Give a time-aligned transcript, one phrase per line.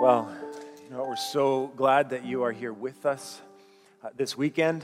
[0.00, 0.34] Well,
[0.82, 3.38] you know, we're so glad that you are here with us
[4.02, 4.82] uh, this weekend.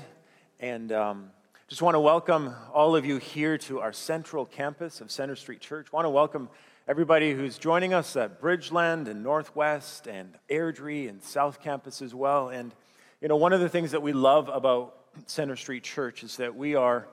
[0.60, 1.30] And um,
[1.68, 5.60] just want to welcome all of you here to our central campus of Centre Street
[5.60, 5.90] Church.
[5.90, 6.50] want to welcome
[6.86, 12.50] everybody who's joining us at Bridgeland and Northwest and Airdrie and South Campus as well.
[12.50, 12.74] And,
[13.22, 16.54] you know, one of the things that we love about Centre Street Church is that
[16.54, 17.08] we are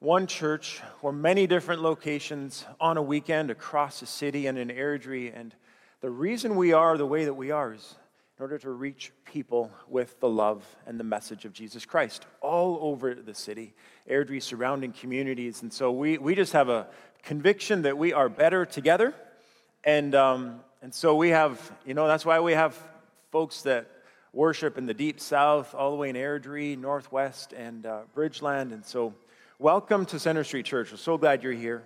[0.00, 5.32] one church or many different locations on a weekend across the city and in Airdrie.
[5.34, 5.54] And
[6.00, 7.96] the reason we are the way that we are is
[8.38, 12.78] in order to reach people with the love and the message of Jesus Christ all
[12.80, 13.74] over the city,
[14.08, 15.62] Airdrie, surrounding communities.
[15.62, 16.86] And so we, we just have a
[17.24, 19.12] conviction that we are better together.
[19.82, 22.78] And, um, and so we have, you know, that's why we have
[23.32, 23.90] folks that
[24.32, 28.72] worship in the deep south, all the way in Airdrie, Northwest, and uh, Bridgeland.
[28.72, 29.14] And so
[29.58, 30.92] welcome to Centre Street Church.
[30.92, 31.82] We're so glad you're here.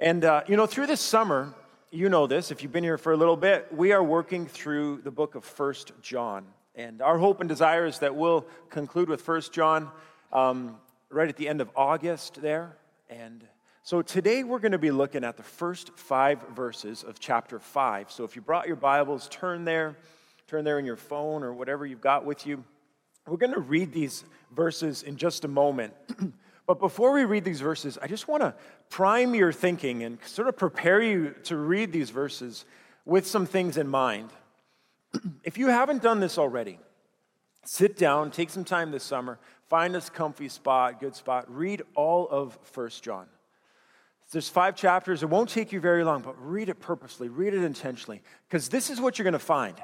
[0.00, 1.54] And, uh, you know, through this summer,
[1.94, 5.02] you know this if you've been here for a little bit we are working through
[5.04, 6.46] the book of first john.
[6.74, 9.90] And our hope and desire is that we'll conclude with first john
[10.32, 10.76] um,
[11.10, 12.78] right at the end of august there.
[13.10, 13.46] And
[13.82, 18.10] so today we're going to be looking at the first five verses of chapter five.
[18.10, 19.96] So if you brought your bibles turn there
[20.46, 22.64] turn there in your phone or whatever you've got with you.
[23.26, 25.92] We're going to read these verses in just a moment
[26.72, 28.54] But before we read these verses, I just want to
[28.88, 32.64] prime your thinking and sort of prepare you to read these verses
[33.04, 34.30] with some things in mind.
[35.44, 36.78] if you haven't done this already,
[37.66, 42.26] sit down, take some time this summer, find a comfy spot, good spot, read all
[42.30, 43.26] of First John.
[44.30, 45.22] There's five chapters.
[45.22, 48.88] It won't take you very long, but read it purposely, read it intentionally, because this
[48.88, 49.74] is what you're going to find.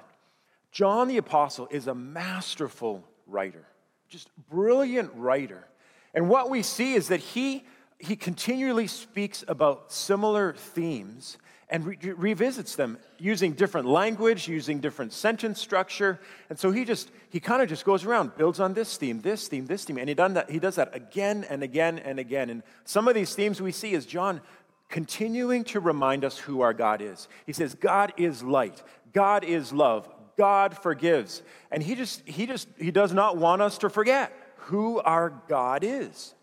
[0.72, 3.66] John the Apostle is a masterful writer,
[4.08, 5.67] just brilliant writer.
[6.14, 7.64] And what we see is that he,
[7.98, 11.38] he continually speaks about similar themes
[11.70, 16.18] and re- revisits them using different language, using different sentence structure.
[16.48, 19.48] And so he just, he kind of just goes around, builds on this theme, this
[19.48, 19.98] theme, this theme.
[19.98, 22.50] And he, done that, he does that again and again and again.
[22.50, 24.40] And some of these themes we see is John
[24.88, 27.28] continuing to remind us who our God is.
[27.44, 28.82] He says, God is light,
[29.12, 30.08] God is love,
[30.38, 31.42] God forgives.
[31.70, 34.32] And he just, he just, he does not want us to forget
[34.62, 36.34] who our God is.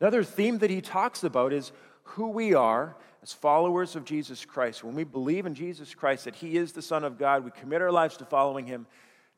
[0.00, 1.72] Another theme that he talks about is
[2.02, 4.84] who we are as followers of Jesus Christ.
[4.84, 7.82] When we believe in Jesus Christ, that he is the Son of God, we commit
[7.82, 8.86] our lives to following him.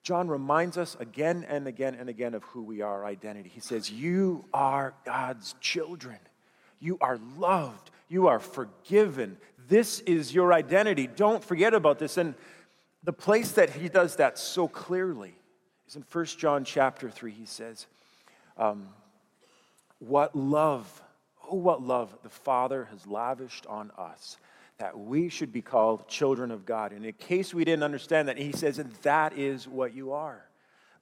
[0.03, 3.51] John reminds us again and again and again of who we are, our identity.
[3.53, 6.19] He says, You are God's children.
[6.81, 7.91] You are loved.
[8.09, 9.37] You are forgiven.
[9.69, 11.07] This is your identity.
[11.07, 12.17] Don't forget about this.
[12.17, 12.35] And
[13.03, 15.35] the place that he does that so clearly
[15.87, 17.33] is in 1 John chapter 3.
[17.33, 17.87] He says,
[18.59, 18.89] um,
[19.99, 21.03] what love,
[21.51, 24.37] oh, what love the Father has lavished on us
[24.79, 26.93] that we should be called children of God.
[26.93, 30.45] And in case we didn't understand that, he says, and that is what you are.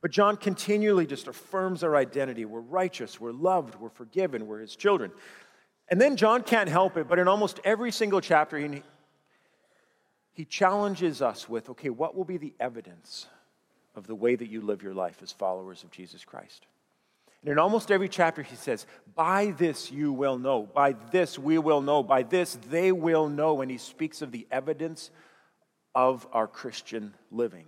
[0.01, 2.45] But John continually just affirms our identity.
[2.45, 5.11] We're righteous, we're loved, we're forgiven, we're his children.
[5.89, 8.83] And then John can't help it, but in almost every single chapter, he,
[10.33, 13.27] he challenges us with okay, what will be the evidence
[13.95, 16.67] of the way that you live your life as followers of Jesus Christ?
[17.47, 20.65] And in almost every chapter, he says, By this you will know.
[20.65, 22.03] By this we will know.
[22.03, 23.61] By this they will know.
[23.61, 25.13] And he speaks of the evidence
[25.95, 27.67] of our Christian living.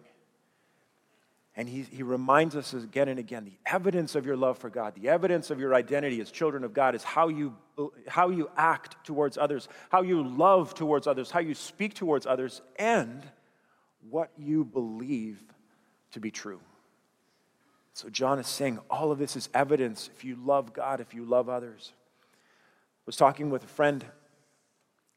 [1.54, 4.96] And he, he reminds us again and again the evidence of your love for God,
[4.96, 7.54] the evidence of your identity as children of God is how you,
[8.08, 12.62] how you act towards others, how you love towards others, how you speak towards others,
[12.80, 13.22] and
[14.10, 15.40] what you believe
[16.10, 16.58] to be true.
[17.98, 21.24] So John is saying all of this is evidence if you love God, if you
[21.24, 21.92] love others.
[21.96, 24.04] I was talking with a friend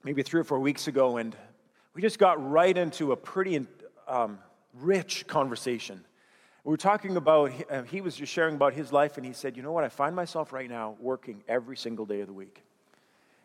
[0.03, 1.36] maybe three or four weeks ago, and
[1.94, 3.68] we just got right into a pretty
[4.08, 4.40] um,
[4.74, 6.03] rich conversation.
[6.64, 9.56] We were talking about, uh, he was just sharing about his life, and he said,
[9.56, 9.84] You know what?
[9.84, 12.63] I find myself right now working every single day of the week.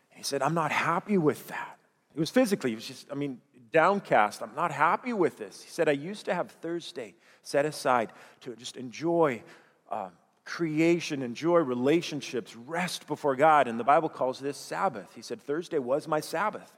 [0.09, 1.77] And he said, I'm not happy with that.
[2.15, 3.39] It was physically, it was just, I mean,
[3.71, 4.41] downcast.
[4.41, 5.61] I'm not happy with this.
[5.61, 8.11] He said, I used to have Thursday set aside
[8.41, 9.41] to just enjoy
[9.89, 10.09] uh,
[10.45, 13.67] creation, enjoy relationships, rest before God.
[13.67, 15.07] And the Bible calls this Sabbath.
[15.15, 16.71] He said, Thursday was my Sabbath.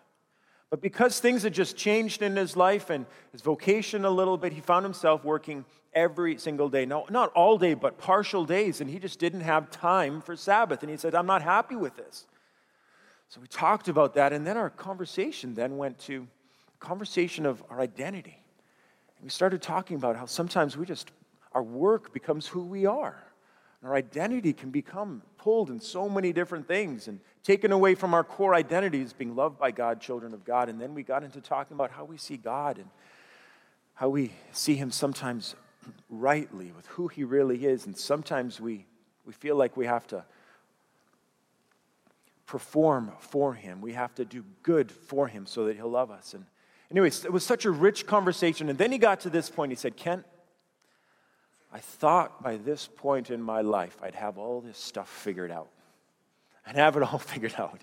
[0.69, 4.53] But because things had just changed in his life and his vocation a little bit,
[4.53, 6.85] he found himself working every single day.
[6.85, 8.79] No, not all day, but partial days.
[8.79, 10.83] And he just didn't have time for Sabbath.
[10.83, 12.27] And he said, I'm not happy with this.
[13.29, 14.31] So we talked about that.
[14.31, 16.27] And then our conversation then went to
[16.79, 18.41] conversation of our identity.
[19.21, 21.11] We started talking about how sometimes we just,
[21.51, 23.21] our work becomes who we are.
[23.81, 28.13] And our identity can become pulled in so many different things and taken away from
[28.13, 30.69] our core identities, being loved by God, children of God.
[30.69, 32.89] And then we got into talking about how we see God and
[33.93, 35.55] how we see him sometimes
[36.09, 38.85] rightly with who he really is, and sometimes we,
[39.25, 40.23] we feel like we have to
[42.45, 43.81] perform for him.
[43.81, 46.33] We have to do good for him so that he'll love us.
[46.33, 46.45] And
[46.91, 48.69] anyways, it was such a rich conversation.
[48.69, 49.71] And then he got to this point.
[49.71, 50.25] He said, Kent,
[51.71, 55.69] I thought by this point in my life I'd have all this stuff figured out.
[56.65, 57.81] I'd have it all figured out.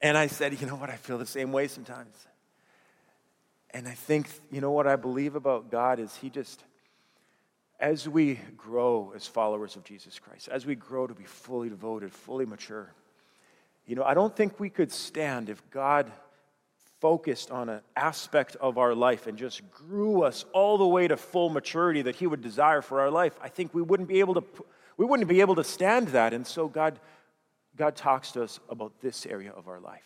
[0.00, 0.90] And I said, you know what?
[0.90, 2.14] I feel the same way sometimes.
[3.70, 6.62] And I think, you know what I believe about God is He just,
[7.78, 12.12] as we grow as followers of Jesus Christ, as we grow to be fully devoted,
[12.12, 12.92] fully mature,
[13.86, 16.10] you know, I don't think we could stand if God
[17.00, 21.16] focused on an aspect of our life and just grew us all the way to
[21.16, 23.38] full maturity that he would desire for our life.
[23.40, 24.44] I think we wouldn't be able to
[24.96, 26.32] we wouldn't be able to stand that.
[26.34, 26.98] And so God
[27.76, 30.02] God talks to us about this area of our life.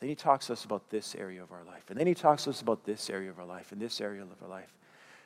[0.00, 1.84] Then he talks to us about this area of our life.
[1.88, 4.22] And then he talks to us about this area of our life and this area
[4.22, 4.74] of our life.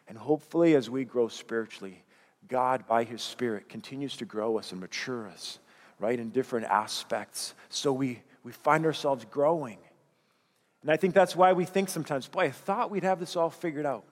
[0.06, 2.04] And hopefully as we grow spiritually,
[2.48, 5.58] God by his spirit continues to grow us and mature us
[5.98, 7.54] right, in different aspects.
[7.68, 9.78] So we, we find ourselves growing.
[10.82, 13.50] And I think that's why we think sometimes, boy, I thought we'd have this all
[13.50, 14.04] figured out.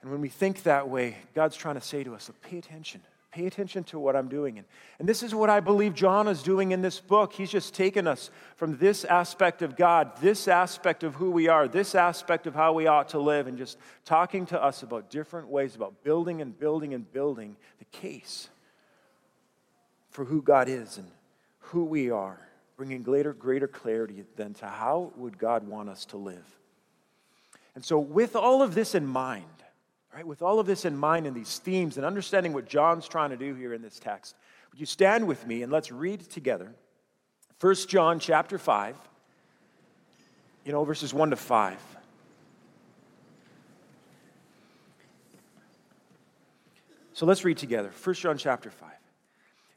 [0.00, 3.02] And when we think that way, God's trying to say to us, pay attention.
[3.32, 4.58] Pay attention to what I'm doing.
[4.58, 4.66] And,
[4.98, 7.32] and this is what I believe John is doing in this book.
[7.32, 11.66] He's just taken us from this aspect of God, this aspect of who we are,
[11.66, 15.48] this aspect of how we ought to live, and just talking to us about different
[15.48, 18.50] ways about building and building and building the case
[20.10, 21.08] for who God is and
[21.58, 22.38] who we are,
[22.82, 26.58] bringing greater, greater clarity than to how would God want us to live.
[27.76, 29.44] And so, with all of this in mind,
[30.12, 33.30] right, with all of this in mind and these themes and understanding what John's trying
[33.30, 34.34] to do here in this text,
[34.72, 36.74] would you stand with me and let's read together
[37.60, 38.96] 1 John chapter 5,
[40.64, 41.78] you know, verses 1 to 5.
[47.12, 47.92] So let's read together.
[48.02, 48.90] 1 John chapter 5.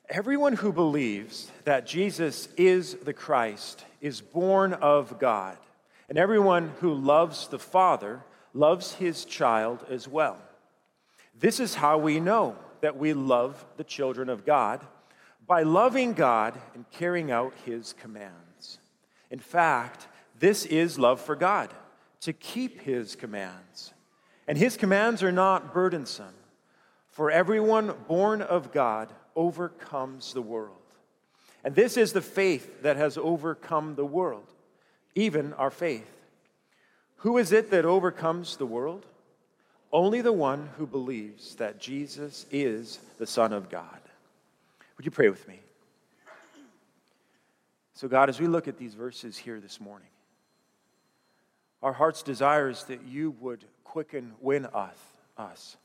[0.10, 5.58] Everyone who believes that Jesus is the Christ is born of God,
[6.10, 8.22] and everyone who loves the Father
[8.54, 10.38] loves his child as well.
[11.38, 14.86] This is how we know that we love the children of God
[15.48, 18.80] by loving God and carrying out his commands.
[19.32, 21.72] In fact, this is love for God,
[22.22, 23.92] to keep his commands.
[24.48, 26.36] And his commands are not burdensome,
[27.10, 30.78] for everyone born of God overcomes the world.
[31.64, 34.46] And this is the faith that has overcome the world,
[35.16, 36.10] even our faith.
[37.18, 39.06] Who is it that overcomes the world?
[39.92, 44.00] Only the one who believes that Jesus is the Son of God.
[44.98, 45.60] Would you pray with me?
[47.94, 50.10] So, God, as we look at these verses here this morning,
[51.82, 54.98] our heart's desire is that you would quicken, win us,
[55.38, 55.78] us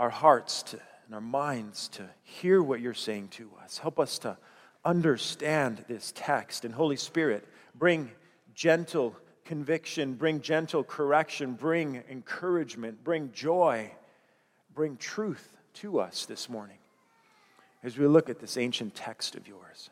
[0.00, 0.80] our hearts to
[1.10, 3.78] and our minds to hear what you're saying to us.
[3.78, 4.36] Help us to
[4.84, 6.64] understand this text.
[6.64, 8.12] And Holy Spirit, bring
[8.54, 13.90] gentle conviction, bring gentle correction, bring encouragement, bring joy,
[14.72, 16.78] bring truth to us this morning
[17.82, 19.90] as we look at this ancient text of yours.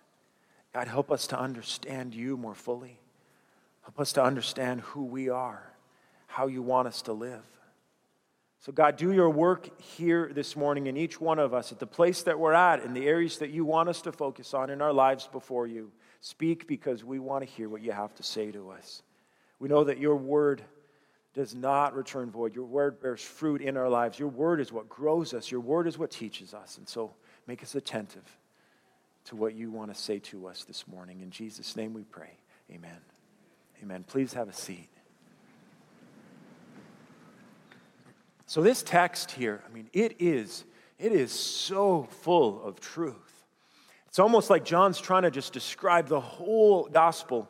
[0.73, 3.01] God, help us to understand you more fully.
[3.83, 5.73] Help us to understand who we are,
[6.29, 7.43] how you want us to live.
[8.61, 11.87] So, God, do your work here this morning in each one of us at the
[11.87, 14.83] place that we're at, in the areas that you want us to focus on in
[14.83, 15.93] our lives before you.
[16.21, 19.03] Speak because we want to hear what you have to say to us.
[19.61, 20.63] We know that your word
[21.35, 22.57] does not return void.
[22.57, 24.19] Your word bears fruit in our lives.
[24.19, 26.79] Your word is what grows us, your word is what teaches us.
[26.79, 27.15] And so,
[27.47, 28.39] make us attentive
[29.27, 31.21] to what you want to say to us this morning.
[31.21, 32.33] In Jesus' name we pray.
[32.73, 32.99] Amen.
[33.83, 34.05] Amen.
[34.05, 34.89] Please have a seat.
[38.49, 40.65] So this text here, I mean, it is
[40.99, 43.45] it is so full of truth.
[44.07, 47.47] It's almost like John's trying to just describe the whole gospel,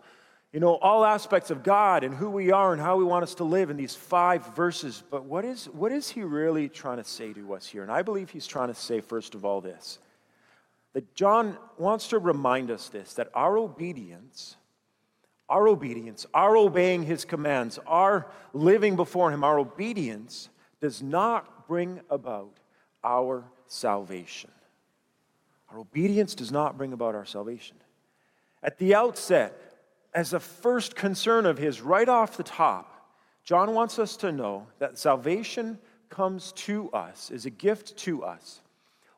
[0.52, 3.36] you know, all aspects of God and who we are and how we want us
[3.36, 5.04] to live in these five verses.
[5.08, 7.84] But what is what is he really trying to say to us here?
[7.84, 10.00] And I believe he's trying to say first of all this.
[10.94, 14.56] That John wants to remind us this that our obedience
[15.48, 20.50] our obedience, our obeying his commands, our living before him, our obedience
[20.80, 22.54] does not bring about
[23.04, 24.50] our salvation.
[25.70, 27.76] Our obedience does not bring about our salvation.
[28.62, 29.54] At the outset,
[30.14, 32.94] as a first concern of his, right off the top,
[33.44, 38.60] John wants us to know that salvation comes to us, is a gift to us,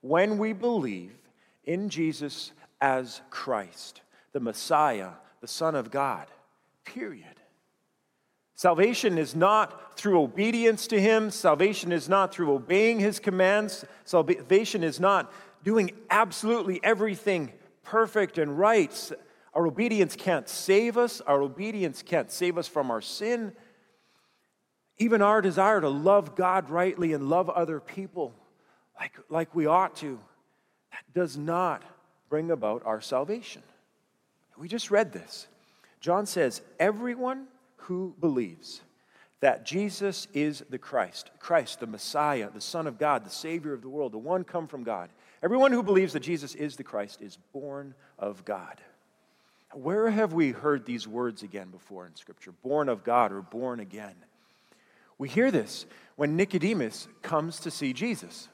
[0.01, 1.13] when we believe
[1.65, 4.03] in Jesus as Christ,
[4.33, 6.27] the Messiah, the Son of God.
[6.85, 7.40] Period.
[8.61, 11.31] Salvation is not through obedience to Him.
[11.31, 13.87] Salvation is not through obeying His commands.
[14.05, 15.33] Salvation is not
[15.65, 19.13] doing absolutely everything perfect and right.
[19.55, 21.23] Our obedience can't save us.
[21.23, 23.55] Our obedience can't save us from our sin.
[24.99, 28.35] Even our desire to love God rightly and love other people
[28.99, 30.19] like, like we ought to,
[30.91, 31.83] that does not
[32.29, 33.63] bring about our salvation.
[34.59, 35.49] We just read this.
[36.01, 37.47] John says, Everyone
[37.91, 38.83] who believes
[39.41, 43.83] that Jesus is the Christ, Christ, the Messiah, the Son of God, the Savior of
[43.83, 45.11] the world, the one come from God,
[45.43, 48.81] everyone who believes that Jesus is the Christ is born of God.
[49.73, 52.53] Where have we heard these words again before in Scripture?
[52.63, 54.15] Born of God or born again.
[55.19, 58.47] We hear this when Nicodemus comes to see Jesus.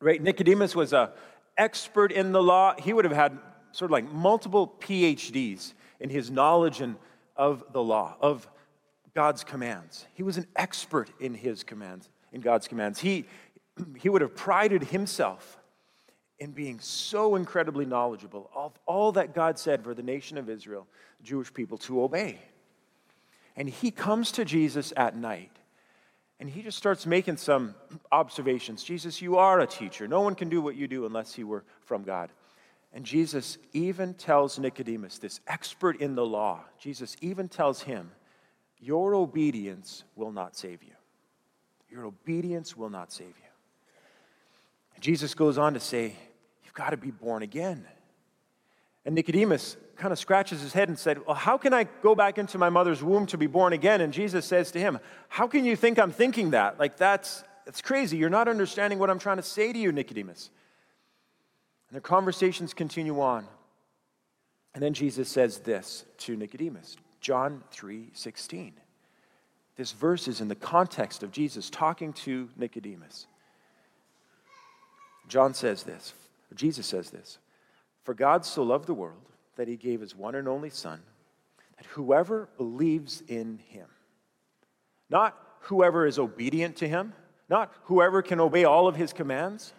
[0.00, 0.22] Right?
[0.22, 1.08] Nicodemus was an
[1.56, 2.74] expert in the law.
[2.78, 3.36] He would have had
[3.72, 6.94] sort of like multiple PhDs in his knowledge and
[7.36, 8.48] of the law, of
[9.14, 10.06] God's commands.
[10.14, 13.00] He was an expert in his commands, in God's commands.
[13.00, 13.26] He,
[13.96, 15.58] he would have prided himself
[16.38, 20.86] in being so incredibly knowledgeable of all that God said for the nation of Israel,
[21.22, 22.38] Jewish people, to obey.
[23.56, 25.52] And he comes to Jesus at night
[26.40, 27.74] and he just starts making some
[28.12, 28.82] observations.
[28.82, 30.08] Jesus, you are a teacher.
[30.08, 32.30] No one can do what you do unless he were from God.
[32.94, 38.12] And Jesus even tells Nicodemus, this expert in the law, Jesus even tells him,
[38.78, 40.92] Your obedience will not save you.
[41.90, 43.50] Your obedience will not save you.
[44.94, 46.14] And Jesus goes on to say,
[46.64, 47.84] You've got to be born again.
[49.04, 52.38] And Nicodemus kind of scratches his head and said, Well, how can I go back
[52.38, 54.02] into my mother's womb to be born again?
[54.02, 56.78] And Jesus says to him, How can you think I'm thinking that?
[56.78, 58.18] Like, that's, that's crazy.
[58.18, 60.50] You're not understanding what I'm trying to say to you, Nicodemus.
[61.94, 63.46] Their conversations continue on.
[64.74, 68.72] And then Jesus says this to Nicodemus John 3 16.
[69.76, 73.28] This verse is in the context of Jesus talking to Nicodemus.
[75.28, 76.14] John says this,
[76.56, 77.38] Jesus says this
[78.02, 81.00] For God so loved the world that he gave his one and only Son,
[81.76, 83.86] that whoever believes in him,
[85.10, 87.12] not whoever is obedient to him,
[87.48, 89.72] not whoever can obey all of his commands,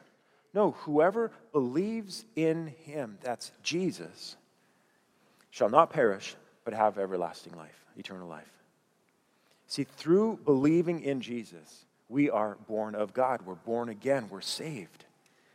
[0.55, 4.37] no, whoever believes in him, that's Jesus,
[5.51, 8.49] shall not perish, but have everlasting life, eternal life.
[9.67, 13.41] See, through believing in Jesus, we are born of God.
[13.45, 14.27] We're born again.
[14.29, 15.05] We're saved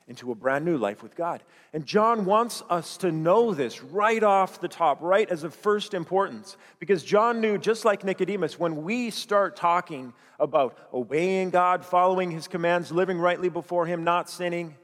[0.07, 1.43] into a brand new life with God.
[1.73, 5.95] And John wants us to know this right off the top, right as of first
[5.95, 12.31] importance, because John knew, just like Nicodemus, when we start talking about obeying God, following
[12.31, 14.75] his commands, living rightly before him, not sinning,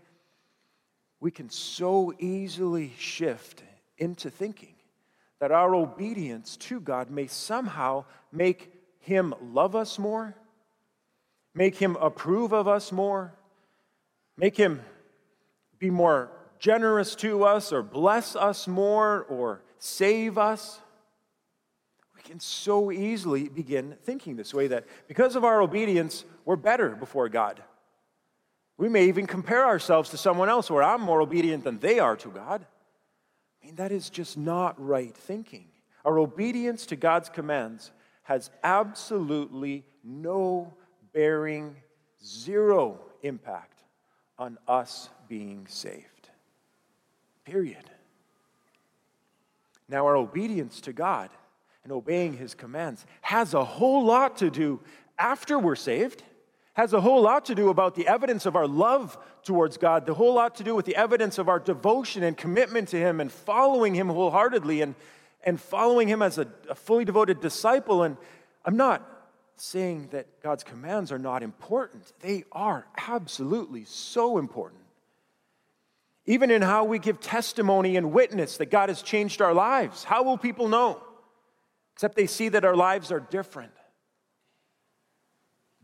[1.27, 3.65] we can so easily shift
[3.99, 4.77] into thinking
[5.41, 10.37] that our obedience to God may somehow make Him love us more,
[11.53, 13.35] make Him approve of us more,
[14.37, 14.81] make Him
[15.81, 16.31] be more
[16.61, 20.81] generous to us, or bless us more, or save us.
[22.15, 26.91] We can so easily begin thinking this way that because of our obedience, we're better
[26.91, 27.61] before God.
[28.79, 32.17] We may even compare ourselves to someone else where I'm more obedient than they are
[32.17, 32.67] to God.
[33.63, 35.69] I mean, that is just not right thinking.
[36.05, 37.91] Our obedience to God's commands
[38.25, 40.75] has absolutely no
[41.13, 41.77] bearing,
[42.23, 43.83] zero impact
[44.39, 46.31] on us being saved.
[47.45, 47.91] Period.
[49.89, 51.31] Now, our obedience to God
[51.85, 54.81] and obeying His commands has a whole lot to do
[55.19, 56.23] after we're saved
[56.77, 60.13] has a whole lot to do about the evidence of our love towards God, the
[60.13, 63.33] whole lot to do with the evidence of our devotion and commitment to Him and
[63.33, 64.95] following Him wholeheartedly and,
[65.43, 68.03] and following Him as a, a fully devoted disciple.
[68.03, 68.19] And
[68.63, 69.03] I'm not
[69.57, 74.83] saying that God's commands are not important, they are absolutely so important.
[76.27, 80.25] Even in how we give testimony and witness that God has changed our lives, how
[80.25, 81.03] will people know?
[81.95, 83.73] Except they see that our lives are different.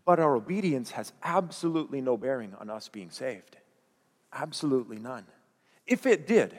[0.04, 3.56] But our obedience has absolutely no bearing on us being saved.
[4.32, 5.24] Absolutely none.
[5.86, 6.56] If it did,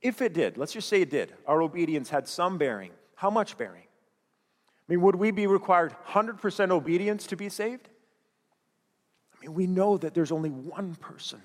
[0.00, 2.90] if it did, let's just say it did, our obedience had some bearing.
[3.14, 3.82] How much bearing?
[3.82, 7.88] I mean, would we be required 100% obedience to be saved?
[9.36, 11.40] I mean, we know that there's only one person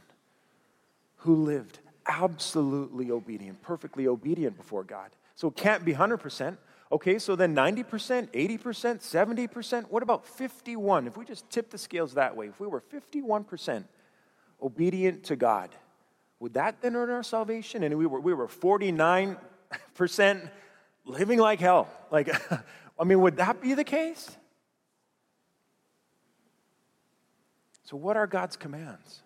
[1.17, 5.09] who lived absolutely obedient, perfectly obedient before God.
[5.35, 6.57] So it can't be 100%.
[6.91, 11.07] Okay, so then 90%, 80%, 70%, what about 51?
[11.07, 13.83] If we just tip the scales that way, if we were 51%
[14.61, 15.69] obedient to God,
[16.39, 17.83] would that then earn our salvation?
[17.83, 20.49] And we were, we were 49%
[21.05, 21.89] living like hell.
[22.09, 22.29] Like,
[22.99, 24.37] I mean, would that be the case?
[27.83, 29.21] So, what are God's commands?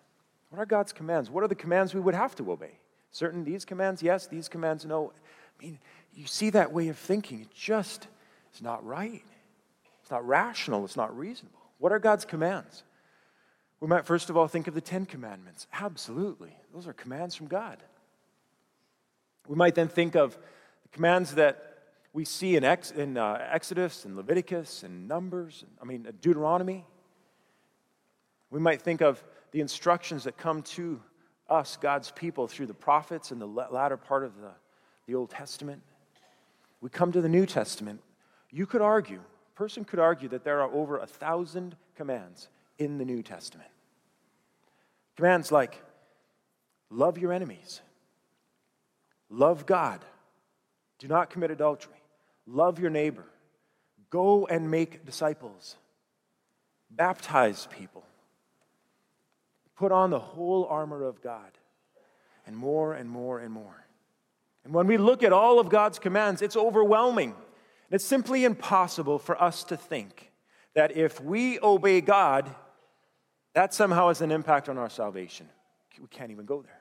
[0.50, 1.30] What are God's commands?
[1.30, 2.78] What are the commands we would have to obey?
[3.10, 5.12] Certain these commands, yes, these commands, no.
[5.58, 5.78] I mean,
[6.14, 7.40] you see that way of thinking.
[7.40, 8.06] It just
[8.54, 9.24] is not right.
[10.02, 10.84] It's not rational.
[10.84, 11.60] It's not reasonable.
[11.78, 12.84] What are God's commands?
[13.80, 15.66] We might first of all think of the Ten Commandments.
[15.72, 16.56] Absolutely.
[16.72, 17.82] Those are commands from God.
[19.48, 20.36] We might then think of
[20.82, 21.72] the commands that
[22.12, 26.86] we see in, Ex, in uh, Exodus and Leviticus and Numbers, I mean, Deuteronomy.
[28.50, 31.00] We might think of the instructions that come to
[31.48, 34.50] us, God's people, through the prophets in the latter part of the,
[35.06, 35.82] the Old Testament.
[36.82, 38.02] We come to the New Testament.
[38.50, 42.48] You could argue, a person could argue that there are over a thousand commands
[42.78, 43.70] in the New Testament.
[45.16, 45.82] Commands like
[46.90, 47.80] love your enemies,
[49.30, 50.04] love God,
[50.98, 52.02] do not commit adultery,
[52.46, 53.24] love your neighbor,
[54.10, 55.76] go and make disciples,
[56.90, 58.04] baptize people,
[59.82, 61.50] Put on the whole armor of God,
[62.46, 63.81] and more and more and more.
[64.64, 67.30] And when we look at all of God's commands, it's overwhelming.
[67.30, 70.30] And It's simply impossible for us to think
[70.74, 72.54] that if we obey God,
[73.54, 75.48] that somehow has an impact on our salvation.
[76.00, 76.80] We can't even go there.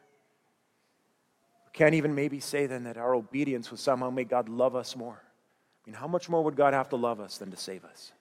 [1.66, 4.96] We can't even maybe say then that our obedience will somehow make God love us
[4.96, 5.22] more.
[5.22, 8.14] I mean, how much more would God have to love us than to save us?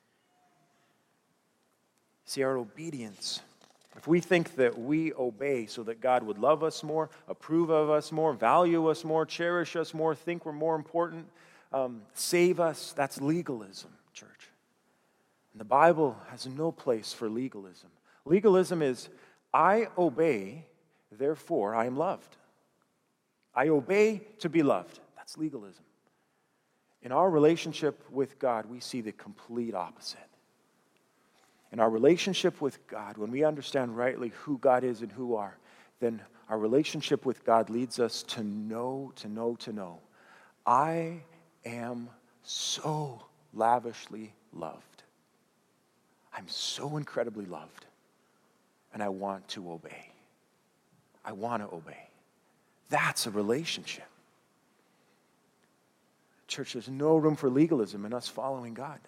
[2.25, 3.41] See, our obedience
[4.01, 7.91] if we think that we obey so that God would love us more, approve of
[7.91, 11.27] us more, value us more, cherish us more, think we're more important,
[11.71, 14.49] um, save us, that's legalism, church.
[15.53, 17.91] And the Bible has no place for legalism.
[18.25, 19.11] Legalism is
[19.53, 20.65] I obey,
[21.13, 22.39] therefore I am loved.
[23.55, 24.99] I obey to be loved.
[25.15, 25.85] That's legalism.
[27.03, 30.30] In our relationship with God, we see the complete opposite.
[31.73, 35.57] In our relationship with God, when we understand rightly who God is and who are,
[36.01, 40.01] then our relationship with God leads us to know, to know, to know.
[40.67, 41.21] I
[41.65, 42.09] am
[42.43, 43.23] so
[43.55, 45.05] lavishly loved.
[46.37, 47.87] I'm so incredibly loved.
[48.93, 50.11] And I want to obey.
[51.25, 52.09] I want to obey.
[52.89, 54.09] That's a relationship.
[56.49, 58.99] Church, there's no room for legalism in us following God.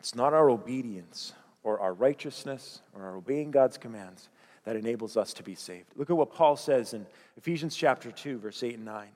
[0.00, 4.30] It's not our obedience or our righteousness or our obeying God's commands
[4.64, 5.88] that enables us to be saved.
[5.94, 9.08] Look at what Paul says in Ephesians chapter 2, verse 8 and 9.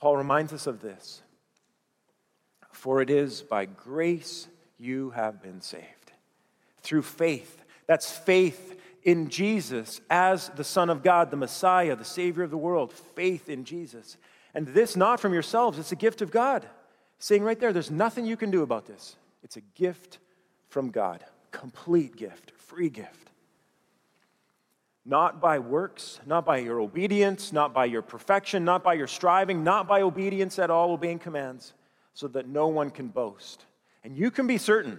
[0.00, 1.22] Paul reminds us of this
[2.70, 4.46] For it is by grace
[4.78, 6.12] you have been saved,
[6.82, 7.64] through faith.
[7.86, 12.56] That's faith in Jesus as the Son of God, the Messiah, the Savior of the
[12.58, 12.92] world.
[12.92, 14.18] Faith in Jesus.
[14.54, 16.66] And this not from yourselves, it's a gift of God.
[17.18, 19.16] Saying right there, there's nothing you can do about this.
[19.44, 20.18] It's a gift
[20.68, 23.30] from God, complete gift, free gift.
[25.04, 29.62] Not by works, not by your obedience, not by your perfection, not by your striving,
[29.62, 31.74] not by obedience at all, obeying commands,
[32.14, 33.66] so that no one can boast.
[34.02, 34.98] And you can be certain,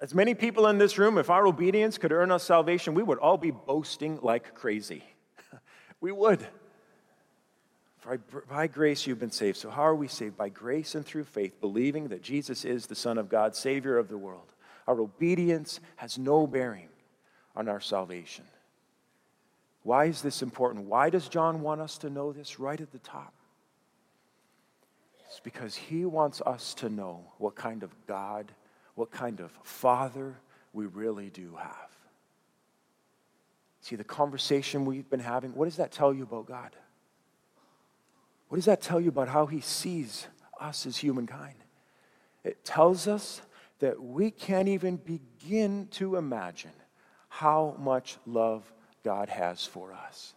[0.00, 3.18] as many people in this room, if our obedience could earn us salvation, we would
[3.18, 5.04] all be boasting like crazy.
[6.00, 6.46] we would.
[8.02, 9.56] For by grace you've been saved.
[9.56, 10.36] So, how are we saved?
[10.36, 14.08] By grace and through faith, believing that Jesus is the Son of God, Savior of
[14.08, 14.52] the world.
[14.88, 16.88] Our obedience has no bearing
[17.54, 18.44] on our salvation.
[19.84, 20.86] Why is this important?
[20.86, 23.32] Why does John want us to know this right at the top?
[25.28, 28.50] It's because he wants us to know what kind of God,
[28.96, 30.34] what kind of Father
[30.72, 31.90] we really do have.
[33.80, 36.74] See, the conversation we've been having, what does that tell you about God?
[38.52, 40.26] What does that tell you about how he sees
[40.60, 41.54] us as humankind?
[42.44, 43.40] It tells us
[43.78, 46.74] that we can't even begin to imagine
[47.30, 48.70] how much love
[49.02, 50.34] God has for us.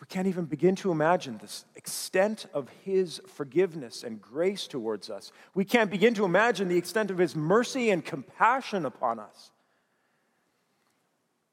[0.00, 5.30] We can't even begin to imagine the extent of His forgiveness and grace towards us.
[5.54, 9.52] We can't begin to imagine the extent of His mercy and compassion upon us.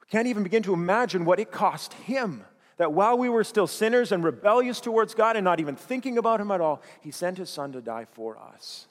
[0.01, 2.43] We can't even begin to imagine what it cost Him
[2.77, 6.39] that while we were still sinners and rebellious towards God and not even thinking about
[6.39, 8.87] Him at all, He sent His Son to die for us.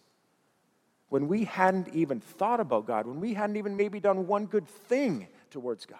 [1.08, 4.66] When we hadn't even thought about God, when we hadn't even maybe done one good
[4.66, 5.98] thing towards God.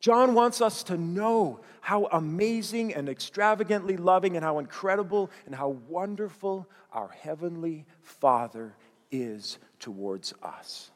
[0.00, 5.76] John wants us to know how amazing and extravagantly loving and how incredible and how
[5.88, 8.74] wonderful our Heavenly Father
[9.10, 10.90] is towards us.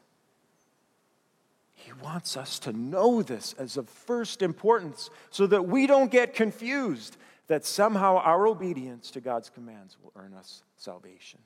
[1.85, 6.33] He wants us to know this as of first importance so that we don't get
[6.33, 11.39] confused that somehow our obedience to God's commands will earn us salvation.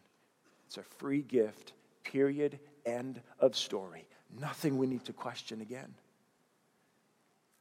[0.65, 1.73] It's a free gift,
[2.05, 4.05] period, end of story.
[4.39, 5.93] Nothing we need to question again.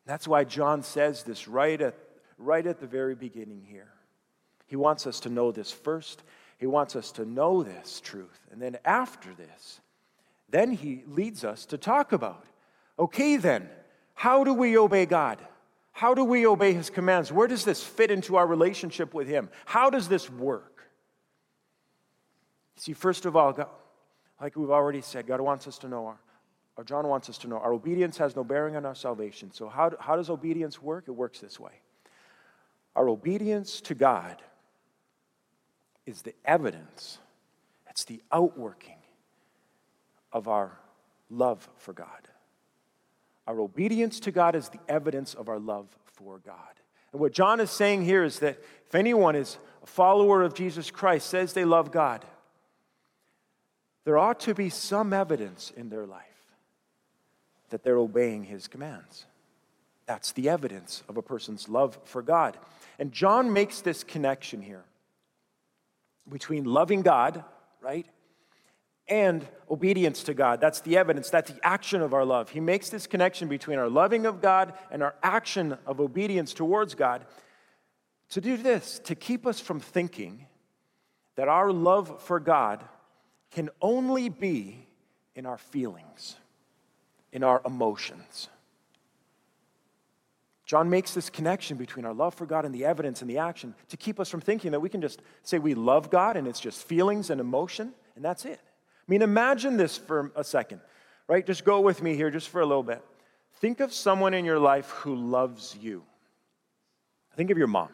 [0.06, 1.96] That's why John says this right at,
[2.38, 3.92] right at the very beginning here.
[4.68, 6.22] He wants us to know this first.
[6.58, 8.38] He wants us to know this truth.
[8.52, 9.80] And then after this,
[10.48, 12.44] then he leads us to talk about
[12.98, 13.68] okay, then,
[14.14, 15.38] how do we obey God?
[15.92, 17.32] How do we obey his commands?
[17.32, 19.48] Where does this fit into our relationship with him?
[19.64, 20.82] How does this work?
[22.76, 23.68] See, first of all, God,
[24.40, 26.20] like we've already said, God wants us to know, our,
[26.76, 29.52] or John wants us to know, our obedience has no bearing on our salvation.
[29.52, 31.04] So, how, how does obedience work?
[31.08, 31.72] It works this way
[32.94, 34.42] our obedience to God
[36.06, 37.18] is the evidence,
[37.90, 38.98] it's the outworking
[40.32, 40.78] of our
[41.30, 42.27] love for God.
[43.48, 46.54] Our obedience to God is the evidence of our love for God.
[47.12, 50.90] And what John is saying here is that if anyone is a follower of Jesus
[50.90, 52.26] Christ, says they love God,
[54.04, 56.24] there ought to be some evidence in their life
[57.70, 59.24] that they're obeying his commands.
[60.04, 62.58] That's the evidence of a person's love for God.
[62.98, 64.84] And John makes this connection here
[66.28, 67.44] between loving God,
[67.80, 68.06] right,
[69.08, 70.60] and obedience to God.
[70.60, 72.50] That's the evidence, that's the action of our love.
[72.50, 76.94] He makes this connection between our loving of God and our action of obedience towards
[76.94, 77.24] God
[78.30, 80.46] to do this, to keep us from thinking
[81.36, 82.84] that our love for God
[83.50, 84.86] can only be
[85.34, 86.36] in our feelings,
[87.32, 88.48] in our emotions.
[90.66, 93.74] John makes this connection between our love for God and the evidence and the action
[93.88, 96.60] to keep us from thinking that we can just say we love God and it's
[96.60, 98.60] just feelings and emotion and that's it.
[99.08, 100.80] I mean, imagine this for a second,
[101.26, 101.46] right?
[101.46, 103.02] Just go with me here just for a little bit.
[103.60, 106.04] Think of someone in your life who loves you.
[107.36, 107.88] Think of your mom.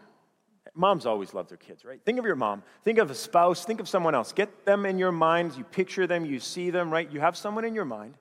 [0.75, 2.01] Moms always love their kids, right?
[2.05, 2.65] Think of your mom.
[2.83, 3.65] Think of a spouse.
[3.65, 4.33] Think of someone else.
[4.33, 5.57] Get them in your mind.
[5.57, 6.25] You picture them.
[6.25, 7.11] You see them, right?
[7.13, 8.15] You have someone in your mind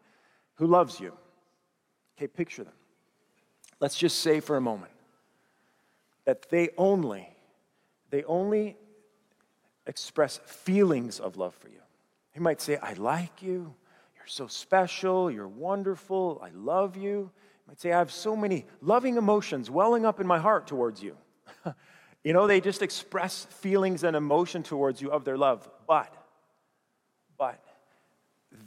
[0.55, 1.13] who loves you.
[2.15, 2.73] Okay, picture them
[3.83, 4.93] let's just say for a moment
[6.23, 7.27] that they only
[8.11, 8.77] they only
[9.85, 11.82] express feelings of love for you.
[12.33, 13.73] He might say, I like you,
[14.15, 17.31] you're so special, you're wonderful, I love you.
[17.57, 21.01] He might say, I have so many loving emotions welling up in my heart towards
[21.01, 21.15] you.
[22.23, 25.69] you know, they just express feelings and emotion towards you of their love.
[25.87, 26.13] But,
[27.37, 27.63] but,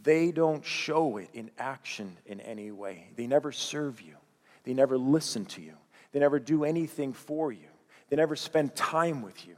[0.02, 3.11] they don't show it in action in any way.
[3.16, 4.16] They never serve you.
[4.64, 5.74] They never listen to you.
[6.12, 7.68] They never do anything for you.
[8.09, 9.55] They never spend time with you.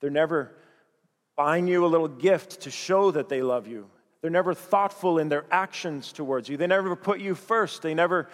[0.00, 0.54] They're never
[1.40, 3.88] buying you a little gift to show that they love you.
[4.20, 6.58] They're never thoughtful in their actions towards you.
[6.58, 7.80] They never put you first.
[7.80, 8.28] They never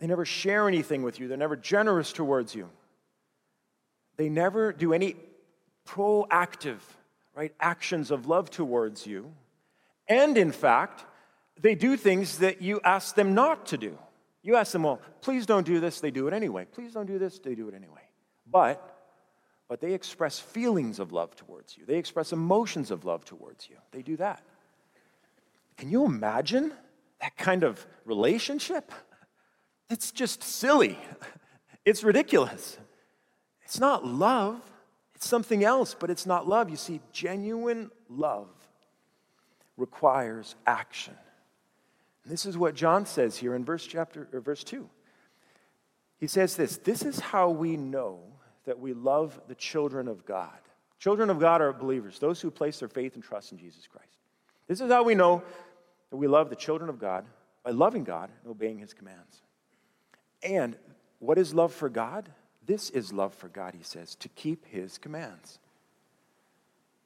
[0.00, 1.28] they never share anything with you.
[1.28, 2.70] They're never generous towards you.
[4.16, 5.14] They never do any
[5.86, 6.80] proactive,
[7.36, 9.30] right, actions of love towards you.
[10.08, 11.04] And in fact,
[11.60, 13.98] they do things that you ask them not to do.
[14.42, 16.64] You ask them, well, please don't do this, they do it anyway.
[16.64, 18.08] Please don't do this, they do it anyway.
[18.50, 18.91] But
[19.72, 21.86] but they express feelings of love towards you.
[21.86, 23.76] They express emotions of love towards you.
[23.90, 24.42] They do that.
[25.78, 26.74] Can you imagine
[27.22, 28.92] that kind of relationship?
[29.88, 30.98] It's just silly.
[31.86, 32.76] It's ridiculous.
[33.62, 34.60] It's not love.
[35.14, 36.68] It's something else, but it's not love.
[36.68, 38.50] You see, genuine love
[39.78, 41.14] requires action.
[42.26, 44.86] This is what John says here in verse chapter or verse 2.
[46.18, 48.31] He says this, this is how we know
[48.64, 50.50] that we love the children of God.
[50.98, 54.18] Children of God are believers, those who place their faith and trust in Jesus Christ.
[54.68, 55.42] This is how we know
[56.10, 57.24] that we love the children of God
[57.64, 59.42] by loving God and obeying his commands.
[60.42, 60.76] And
[61.18, 62.28] what is love for God?
[62.64, 65.58] This is love for God, he says, to keep his commands.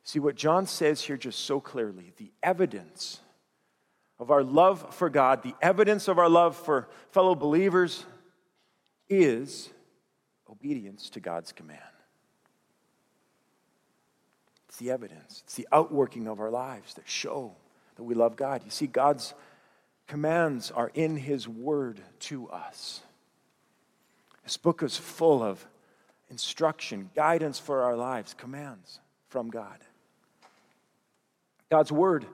[0.05, 3.21] See what John says here just so clearly the evidence
[4.19, 8.05] of our love for God, the evidence of our love for fellow believers
[9.09, 9.71] is
[10.51, 11.81] obedience to God's command.
[14.69, 17.55] It's the evidence, it's the outworking of our lives that show
[17.97, 18.63] that we love God.
[18.65, 19.35] You see, God's
[20.07, 23.01] commands are in His Word to us.
[24.45, 25.67] This book is full of
[26.31, 29.79] instruction, guidance for our lives, commands from God.
[31.71, 32.27] God's Word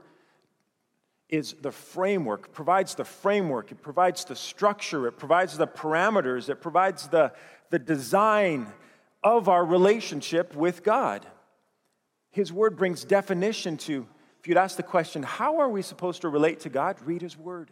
[1.33, 6.61] is the framework, provides the framework, it provides the structure, it provides the parameters, it
[6.61, 7.33] provides the,
[7.71, 8.71] the design
[9.25, 11.27] of our relationship with God.
[12.33, 14.07] His word brings definition to,
[14.41, 16.97] if you'd ask the question, how are we supposed to relate to God?
[17.03, 17.71] Read His word.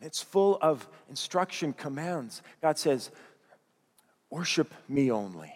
[0.00, 2.42] It's full of instruction, commands.
[2.60, 3.12] God says,
[4.28, 5.54] worship me only.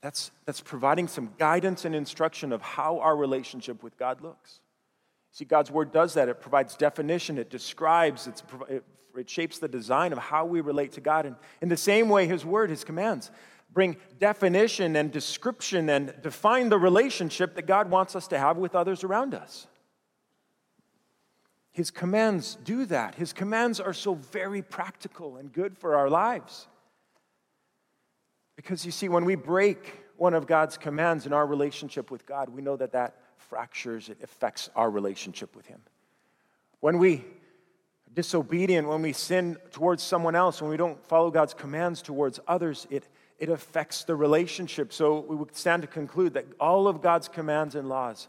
[0.00, 4.60] That's, that's providing some guidance and instruction of how our relationship with God looks.
[5.32, 6.28] See, God's word does that.
[6.28, 8.42] It provides definition, it describes, it,
[9.16, 11.26] it shapes the design of how we relate to God.
[11.26, 13.30] And in the same way, His word, His commands,
[13.72, 18.74] bring definition and description and define the relationship that God wants us to have with
[18.74, 19.66] others around us.
[21.70, 23.14] His commands do that.
[23.14, 26.66] His commands are so very practical and good for our lives.
[28.56, 32.48] Because you see, when we break one of God's commands in our relationship with God,
[32.48, 33.14] we know that that
[33.50, 35.80] fractures, it affects our relationship with Him.
[36.80, 37.24] When we
[38.14, 42.86] disobedient, when we sin towards someone else, when we don't follow God's commands towards others,
[42.90, 43.06] it,
[43.38, 44.92] it affects the relationship.
[44.92, 48.28] So we would stand to conclude that all of God's commands and laws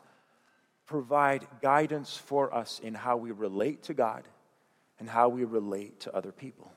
[0.86, 4.28] provide guidance for us in how we relate to God
[5.00, 6.72] and how we relate to other people.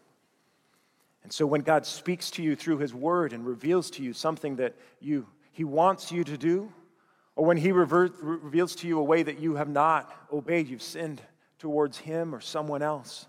[1.25, 4.57] And so when God speaks to you through his word and reveals to you something
[4.57, 6.73] that you he wants you to do,
[7.37, 10.83] or when he revert, reveals to you a way that you have not obeyed, you've
[10.83, 11.21] sinned
[11.59, 13.27] towards him or someone else.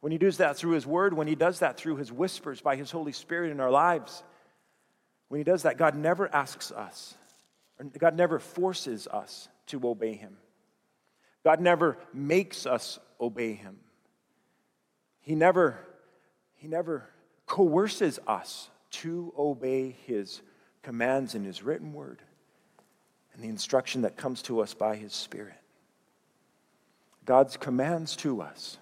[0.00, 2.76] When he does that through his word, when he does that through his whispers by
[2.76, 4.22] his Holy Spirit in our lives,
[5.28, 7.14] when he does that, God never asks us,
[7.98, 10.36] God never forces us to obey him.
[11.44, 13.78] God never makes us obey him.
[15.20, 15.78] He never,
[16.54, 17.08] he never
[17.46, 20.42] coerces us to obey his
[20.82, 22.22] commands in his written word
[23.34, 25.54] and the instruction that comes to us by his spirit.
[27.24, 28.78] God's commands to us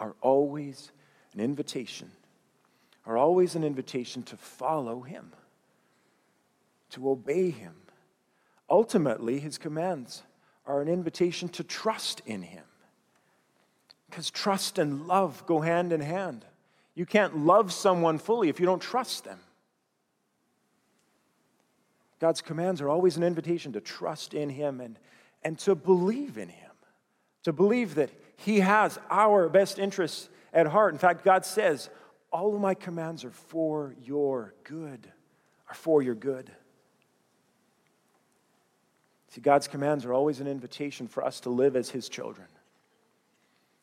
[0.00, 0.90] are always
[1.34, 2.10] an invitation,
[3.06, 5.32] are always an invitation to follow him,
[6.90, 7.74] to obey him.
[8.68, 10.22] Ultimately, his commands
[10.66, 12.64] are an invitation to trust in him.
[14.08, 16.44] Because trust and love go hand in hand.
[16.94, 19.40] You can't love someone fully if you don't trust them.
[22.22, 24.98] God's commands are always an invitation to trust in him and,
[25.42, 26.62] and to believe in him
[27.44, 30.92] to believe that He has our best interests at heart.
[30.92, 31.90] In fact, God says,
[32.32, 35.06] All of my commands are for your good,
[35.68, 36.50] are for your good.
[39.30, 42.48] See, God's commands are always an invitation for us to live as His children,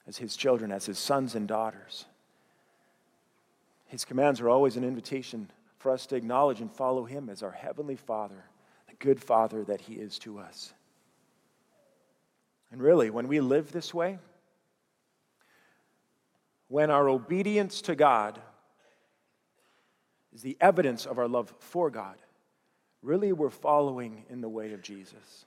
[0.07, 2.05] as His children, as His sons and daughters.
[3.87, 7.51] His commands are always an invitation for us to acknowledge and follow Him as our
[7.51, 8.43] Heavenly Father,
[8.87, 10.73] the good Father that He is to us.
[12.71, 14.19] And really, when we live this way,
[16.67, 18.39] when our obedience to God
[20.33, 22.15] is the evidence of our love for God,
[23.01, 25.45] really we're following in the way of Jesus.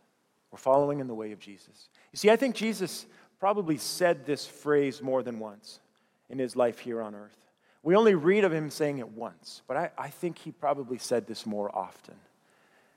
[0.50, 1.88] We're following in the way of Jesus.
[2.12, 3.06] You see, I think Jesus
[3.38, 5.80] probably said this phrase more than once
[6.28, 7.41] in his life here on earth.
[7.82, 11.26] We only read of him saying it once, but I, I think he probably said
[11.26, 12.14] this more often.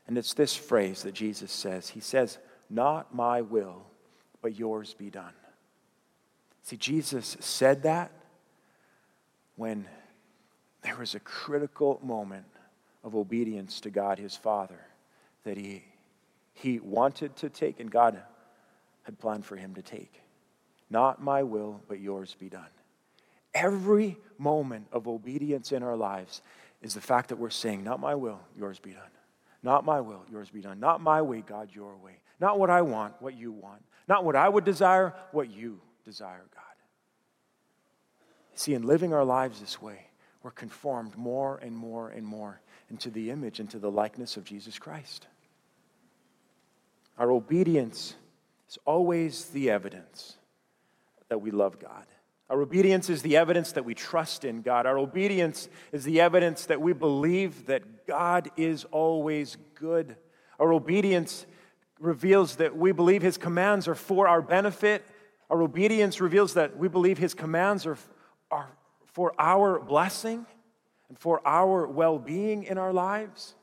[0.07, 2.37] And it's this phrase that Jesus says He says,
[2.69, 3.87] Not my will
[4.45, 5.33] but yours be done.
[6.61, 8.11] See, Jesus said that
[9.55, 9.87] when
[10.83, 12.45] there was a critical moment
[13.03, 14.79] of obedience to God his Father
[15.45, 15.83] that he,
[16.53, 18.21] he wanted to take and God
[19.01, 20.21] had planned for him to take.
[20.91, 22.69] Not my will, but yours be done.
[23.55, 26.41] Every moment of obedience in our lives
[26.81, 29.01] is the fact that we're saying, Not my will, yours be done.
[29.63, 30.79] Not my will, yours be done.
[30.79, 32.19] Not my way, God, your way.
[32.39, 33.81] Not what I want, what you want.
[34.07, 36.61] Not what I would desire, what you desire, God.
[38.53, 40.07] See, in living our lives this way,
[40.43, 44.77] we're conformed more and more and more into the image, into the likeness of Jesus
[44.77, 45.25] Christ.
[47.17, 48.15] Our obedience
[48.69, 50.37] is always the evidence
[51.29, 52.05] that we love God.
[52.49, 54.85] Our obedience is the evidence that we trust in God.
[54.85, 60.15] Our obedience is the evidence that we believe that God is always good.
[60.59, 61.47] Our obedience
[61.99, 65.03] reveals that we believe his commands are for our benefit.
[65.49, 67.97] Our obedience reveals that we believe his commands are,
[68.51, 68.69] are
[69.07, 70.45] for our blessing
[71.09, 73.55] and for our well being in our lives.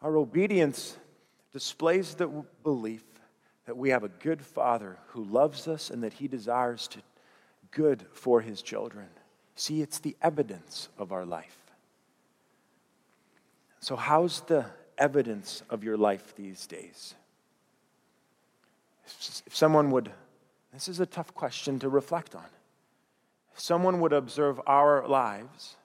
[0.00, 0.96] Our obedience
[1.52, 3.04] displays the belief
[3.66, 7.00] that we have a good Father who loves us and that he desires to
[7.72, 9.06] good for his children.
[9.56, 11.58] See, it's the evidence of our life.
[13.80, 17.14] So, how's the evidence of your life these days?
[19.46, 20.12] If someone would,
[20.72, 22.46] this is a tough question to reflect on.
[23.52, 25.76] If someone would observe our lives,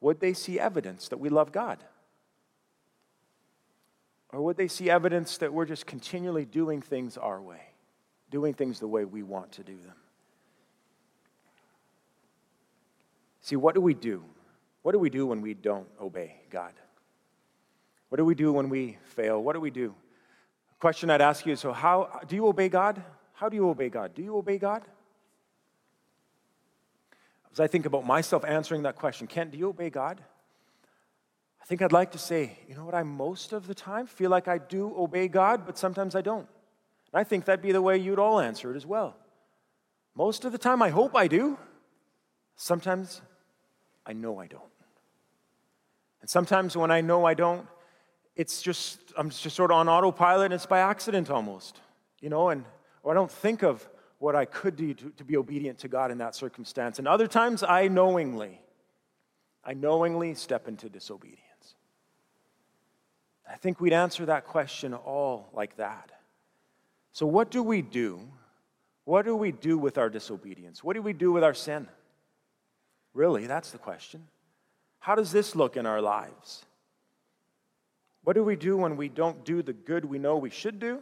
[0.00, 1.82] would they see evidence that we love God?
[4.32, 7.62] Or would they see evidence that we're just continually doing things our way,
[8.30, 9.96] doing things the way we want to do them?
[13.48, 14.22] See, what do we do?
[14.82, 16.74] What do we do when we don't obey God?
[18.10, 19.42] What do we do when we fail?
[19.42, 19.94] What do we do?
[20.70, 23.02] A question I'd ask you is so, how do you obey God?
[23.32, 24.14] How do you obey God?
[24.14, 24.82] Do you obey God?
[27.50, 30.22] As I think about myself answering that question, Kent, do you obey God?
[31.62, 34.28] I think I'd like to say, you know what, I most of the time feel
[34.28, 36.46] like I do obey God, but sometimes I don't.
[37.14, 39.16] And I think that'd be the way you'd all answer it as well.
[40.14, 41.56] Most of the time, I hope I do.
[42.56, 43.22] Sometimes
[44.08, 44.62] I know I don't.
[46.22, 47.66] And sometimes when I know I don't,
[48.34, 51.80] it's just, I'm just sort of on autopilot and it's by accident almost,
[52.20, 52.64] you know, and
[53.02, 53.86] or I don't think of
[54.18, 56.98] what I could do to, to be obedient to God in that circumstance.
[56.98, 58.60] And other times I knowingly,
[59.64, 61.42] I knowingly step into disobedience.
[63.48, 66.10] I think we'd answer that question all like that.
[67.12, 68.20] So, what do we do?
[69.04, 70.84] What do we do with our disobedience?
[70.84, 71.88] What do we do with our sin?
[73.18, 74.28] Really, that's the question.
[75.00, 76.64] How does this look in our lives?
[78.22, 81.00] What do we do when we don't do the good we know we should do?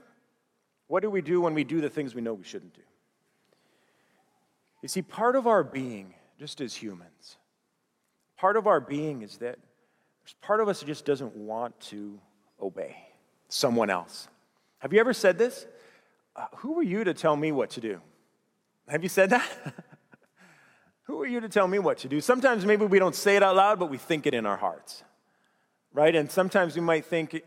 [0.86, 2.80] What do we do when we do the things we know we shouldn't do?
[4.80, 7.36] You see, part of our being, just as humans,
[8.38, 9.58] part of our being is that
[10.22, 12.18] there's part of us that just doesn't want to
[12.62, 12.96] obey
[13.50, 14.26] someone else.
[14.78, 15.66] Have you ever said this?
[16.34, 18.00] Uh, who are you to tell me what to do?
[18.88, 19.46] Have you said that?
[21.06, 22.20] who are you to tell me what to do?
[22.20, 25.04] Sometimes maybe we don't say it out loud, but we think it in our hearts,
[25.92, 26.14] right?
[26.14, 27.42] And sometimes we might think,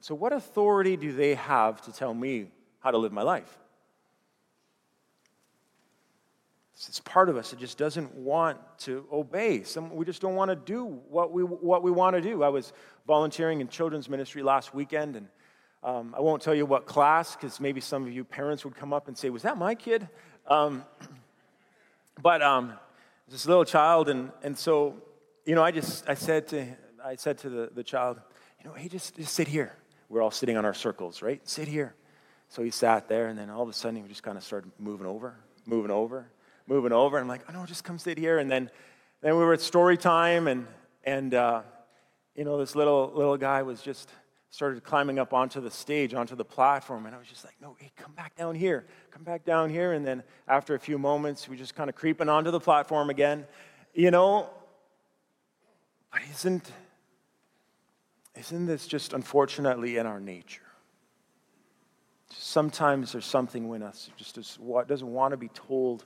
[0.00, 2.46] so what authority do they have to tell me
[2.78, 3.58] how to live my life?
[6.88, 9.64] It's part of us that just doesn't want to obey.
[9.64, 12.42] Some, we just don't want to do what we, what we want to do.
[12.42, 12.72] I was
[13.06, 15.28] volunteering in children's ministry last weekend, and
[15.82, 18.94] um, I won't tell you what class because maybe some of you parents would come
[18.94, 20.08] up and say, Was that my kid?
[20.46, 20.84] Um,
[22.22, 22.72] but um,
[23.30, 24.96] this little child, and, and so,
[25.46, 26.66] you know, I just I said to,
[27.04, 28.20] I said to the, the child,
[28.58, 29.72] You know, hey, just, just sit here.
[30.08, 31.40] We're all sitting on our circles, right?
[31.48, 31.94] Sit here.
[32.48, 34.70] So he sat there, and then all of a sudden he just kind of started
[34.78, 36.26] moving over, moving over
[36.70, 37.18] moving over.
[37.18, 38.38] And I'm like, oh no, just come sit here.
[38.38, 38.70] And then,
[39.20, 40.66] then we were at story time, and,
[41.04, 41.62] and uh,
[42.34, 44.08] you know, this little, little guy was just
[44.50, 47.06] started climbing up onto the stage, onto the platform.
[47.06, 48.84] And I was just like, no, hey, come back down here.
[49.12, 49.92] Come back down here.
[49.92, 53.46] And then after a few moments, we just kind of creeping onto the platform again.
[53.94, 54.50] You know,
[56.12, 56.70] but isn't,
[58.36, 60.62] isn't this just unfortunately in our nature?
[62.32, 66.04] Sometimes there's something in us just doesn't want to be told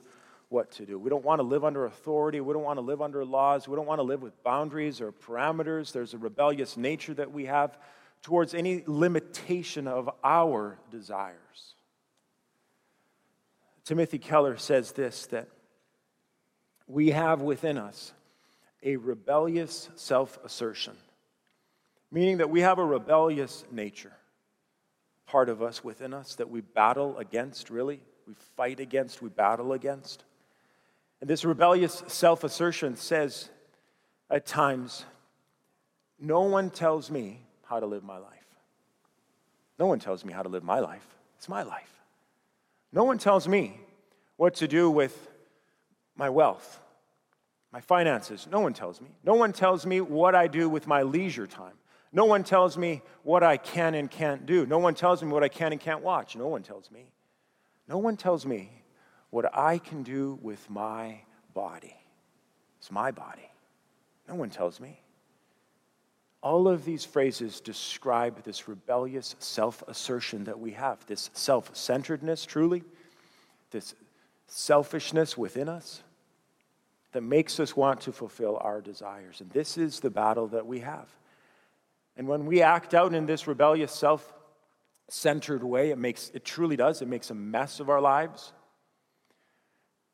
[0.49, 0.99] what to do.
[0.99, 2.41] We don't want to live under authority.
[2.41, 3.67] We don't want to live under laws.
[3.67, 5.91] We don't want to live with boundaries or parameters.
[5.91, 7.77] There's a rebellious nature that we have
[8.25, 11.75] towards any limitation of our desires.
[13.83, 15.47] Timothy Keller says this that
[16.87, 18.13] we have within us
[18.81, 20.95] a rebellious self assertion,
[22.11, 24.13] meaning that we have a rebellious nature,
[25.27, 28.01] part of us within us that we battle against, really.
[28.27, 30.23] We fight against, we battle against.
[31.21, 33.51] And this rebellious self assertion says
[34.31, 35.05] at times,
[36.19, 38.31] No one tells me how to live my life.
[39.77, 41.05] No one tells me how to live my life.
[41.37, 41.91] It's my life.
[42.91, 43.79] No one tells me
[44.37, 45.29] what to do with
[46.15, 46.79] my wealth,
[47.71, 48.47] my finances.
[48.49, 49.09] No one tells me.
[49.23, 51.73] No one tells me what I do with my leisure time.
[52.13, 54.65] No one tells me what I can and can't do.
[54.65, 56.37] No one tells me what I can and can't watch.
[56.37, 57.11] No one tells me.
[57.89, 58.71] No one tells me
[59.29, 61.19] what I can do with my
[61.53, 61.95] body.
[62.79, 63.49] It's my body.
[64.29, 65.01] No one tells me.
[66.45, 72.45] All of these phrases describe this rebellious self assertion that we have, this self centeredness,
[72.45, 72.83] truly,
[73.71, 73.95] this
[74.45, 76.03] selfishness within us
[77.13, 79.41] that makes us want to fulfill our desires.
[79.41, 81.07] And this is the battle that we have.
[82.15, 84.31] And when we act out in this rebellious self
[85.09, 88.53] centered way, it, makes, it truly does, it makes a mess of our lives.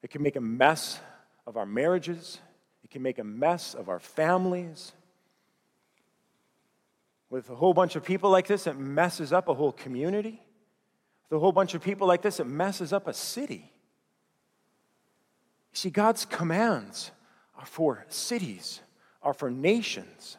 [0.01, 0.97] It can make a mess
[1.45, 2.39] of our marriages,
[2.85, 4.93] it can make a mess of our families.
[7.31, 10.41] With a whole bunch of people like this, it messes up a whole community.
[11.29, 13.71] With a whole bunch of people like this, it messes up a city.
[15.71, 17.11] You see, God's commands
[17.57, 18.81] are for cities,
[19.23, 20.35] are for nations,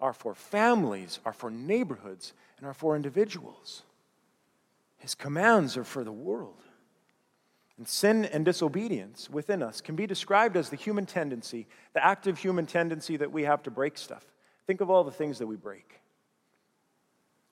[0.00, 3.82] are for families, are for neighborhoods, and are for individuals.
[4.98, 6.62] His commands are for the world.
[7.78, 12.38] And sin and disobedience within us can be described as the human tendency, the active
[12.38, 14.24] human tendency that we have to break stuff.
[14.68, 15.97] Think of all the things that we break.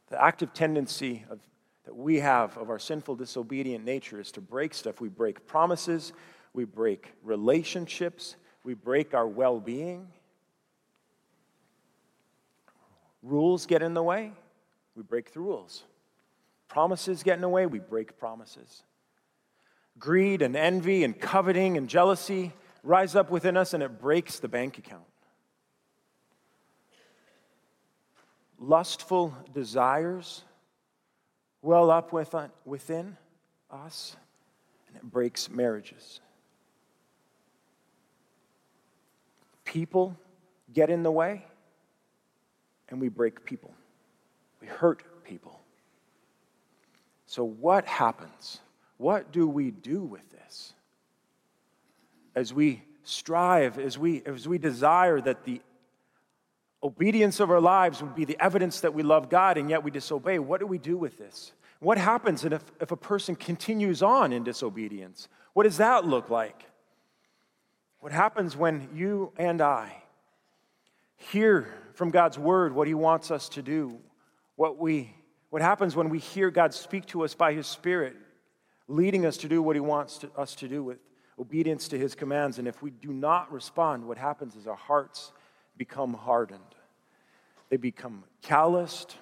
[0.08, 1.40] The active tendency of,
[1.84, 5.00] that we have of our sinful, disobedient nature is to break stuff.
[5.00, 6.12] We break promises,
[6.52, 10.08] we break relationships, we break our well being.
[13.22, 14.32] Rules get in the way,
[14.94, 15.84] we break the rules.
[16.68, 18.82] Promises get in the way, we break promises.
[19.98, 22.52] Greed and envy and coveting and jealousy
[22.82, 25.04] rise up within us and it breaks the bank account.
[28.58, 30.42] Lustful desires
[31.62, 33.16] well up uh, within
[33.70, 34.16] us
[34.88, 36.20] and it breaks marriages.
[39.64, 40.16] People
[40.72, 41.44] get in the way
[42.88, 43.74] and we break people.
[44.60, 45.60] We hurt people.
[47.26, 48.60] So, what happens?
[48.98, 50.72] What do we do with this?
[52.34, 55.60] As we strive, as we, as we desire that the
[56.86, 59.90] obedience of our lives would be the evidence that we love God and yet we
[59.90, 61.52] disobey, what do we do with this?
[61.80, 65.28] What happens if, if a person continues on in disobedience?
[65.52, 66.64] What does that look like?
[68.00, 70.02] What happens when you and I
[71.16, 73.98] hear from God's word what he wants us to do?
[74.54, 75.12] What, we,
[75.50, 78.14] what happens when we hear God speak to us by his spirit,
[78.86, 80.98] leading us to do what he wants to, us to do with
[81.38, 82.58] obedience to his commands?
[82.58, 85.32] And if we do not respond, what happens is our hearts
[85.76, 86.75] become hardened,
[87.68, 89.16] they become calloused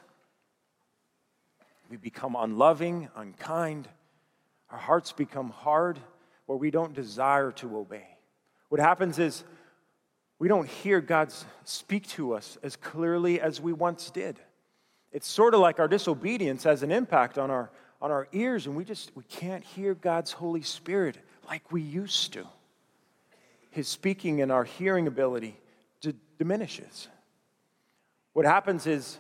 [1.90, 3.88] we become unloving, unkind.
[4.70, 5.99] Our hearts become hard
[6.47, 8.07] where we don't desire to obey.
[8.68, 9.45] What happens is
[10.38, 11.32] we don't hear God
[11.64, 14.40] speak to us as clearly as we once did.
[15.12, 17.70] It's sort of like our disobedience has an impact on our,
[18.03, 22.32] on our ears, and we just we can't hear God's Holy Spirit like we used
[22.32, 22.45] to.
[23.70, 25.61] His speaking and our hearing ability
[26.01, 27.09] d- diminishes.
[28.35, 29.18] What happens is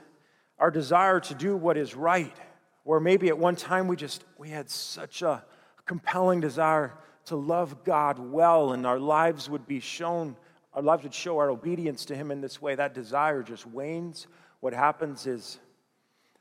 [0.58, 2.36] our desire to do what is right
[2.82, 5.42] where maybe at one time we just we had such a
[5.86, 6.92] compelling desire
[7.26, 10.36] to love God well and our lives would be shown
[10.74, 14.26] our lives would show our obedience to him in this way that desire just wanes.
[14.58, 15.60] What happens is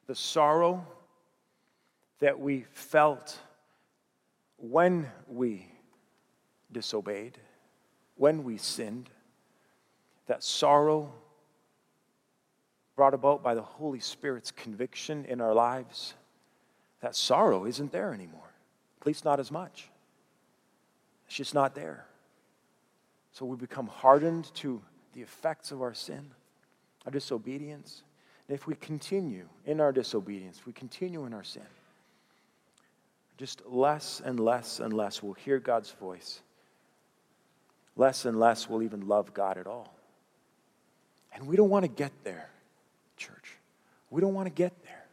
[0.08, 0.88] the sorrow
[2.20, 3.38] that we felt
[4.58, 5.68] when we
[6.72, 7.38] disobeyed
[8.16, 9.12] when we sinned
[10.26, 11.14] that sorrow
[12.96, 16.14] brought about by the Holy Spirit's conviction in our lives
[17.02, 18.52] that sorrow isn't there anymore.
[19.02, 19.90] At least not as much.
[21.28, 22.06] It's just not there.
[23.34, 24.82] So we become hardened to
[25.14, 26.32] the effects of our sin,
[27.06, 28.04] our disobedience.
[28.48, 31.64] And if we continue in our disobedience, we continue in our sin,
[33.38, 36.42] just less and less and less we'll hear God's voice.
[37.96, 39.94] Less and less we'll even love God at all.
[41.34, 42.50] And we don't want to get there.
[44.14, 45.06] We don't want to get there.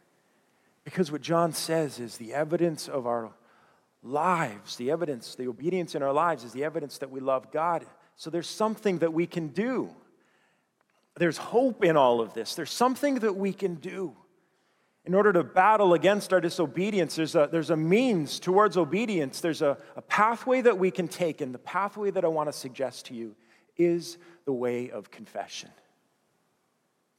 [0.83, 3.31] Because what John says is the evidence of our
[4.03, 7.83] lives, the evidence, the obedience in our lives is the evidence that we love God.
[8.15, 9.89] So there's something that we can do.
[11.15, 12.53] There's hope in all of this.
[12.53, 14.15] There's something that we can do.
[15.05, 19.41] In order to battle against our disobedience, there's a, there's a means towards obedience.
[19.41, 21.41] There's a, a pathway that we can take.
[21.41, 23.35] And the pathway that I want to suggest to you
[23.77, 25.71] is the way of confession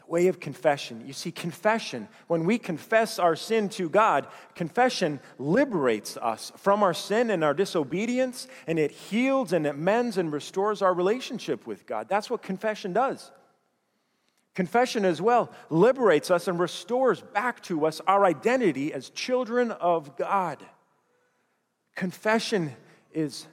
[0.06, 1.02] way of confession.
[1.06, 6.94] You see, confession, when we confess our sin to God, confession liberates us from our
[6.94, 11.86] sin and our disobedience, and it heals and it mends and restores our relationship with
[11.86, 12.08] God.
[12.08, 13.30] That's what confession does.
[14.54, 20.16] Confession as well liberates us and restores back to us our identity as children of
[20.16, 20.58] God.
[21.94, 22.74] Confession
[23.14, 23.46] is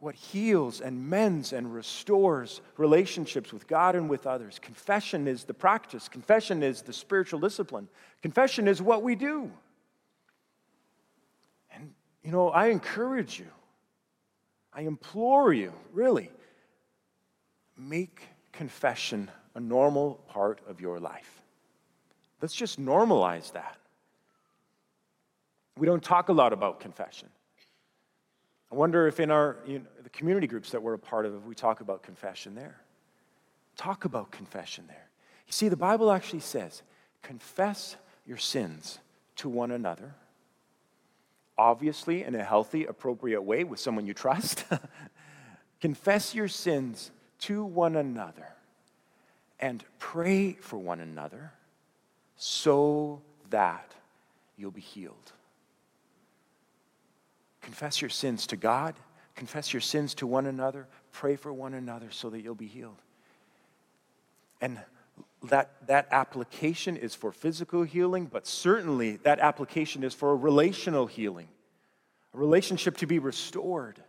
[0.00, 4.58] what heals and mends and restores relationships with God and with others.
[4.58, 7.86] Confession is the practice, confession is the spiritual discipline,
[8.22, 9.50] confession is what we do.
[11.74, 11.92] And,
[12.24, 13.46] you know, I encourage you,
[14.72, 16.30] I implore you, really,
[17.76, 18.22] make
[18.52, 21.42] confession a normal part of your life.
[22.40, 23.76] Let's just normalize that.
[25.76, 27.28] We don't talk a lot about confession.
[28.70, 31.34] I wonder if in our you know, the community groups that we're a part of,
[31.34, 32.80] if we talk about confession there.
[33.76, 35.08] Talk about confession there.
[35.46, 36.82] You see, the Bible actually says,
[37.22, 37.96] confess
[38.26, 38.98] your sins
[39.36, 40.14] to one another,
[41.58, 44.64] obviously in a healthy, appropriate way with someone you trust.
[45.80, 47.10] confess your sins
[47.40, 48.48] to one another
[49.58, 51.52] and pray for one another
[52.36, 53.94] so that
[54.56, 55.32] you'll be healed.
[57.70, 58.96] Confess your sins to God,
[59.36, 63.00] confess your sins to one another, pray for one another so that you'll be healed.
[64.60, 64.80] And
[65.44, 71.06] that, that application is for physical healing, but certainly that application is for a relational
[71.06, 71.46] healing,
[72.34, 74.02] a relationship to be restored.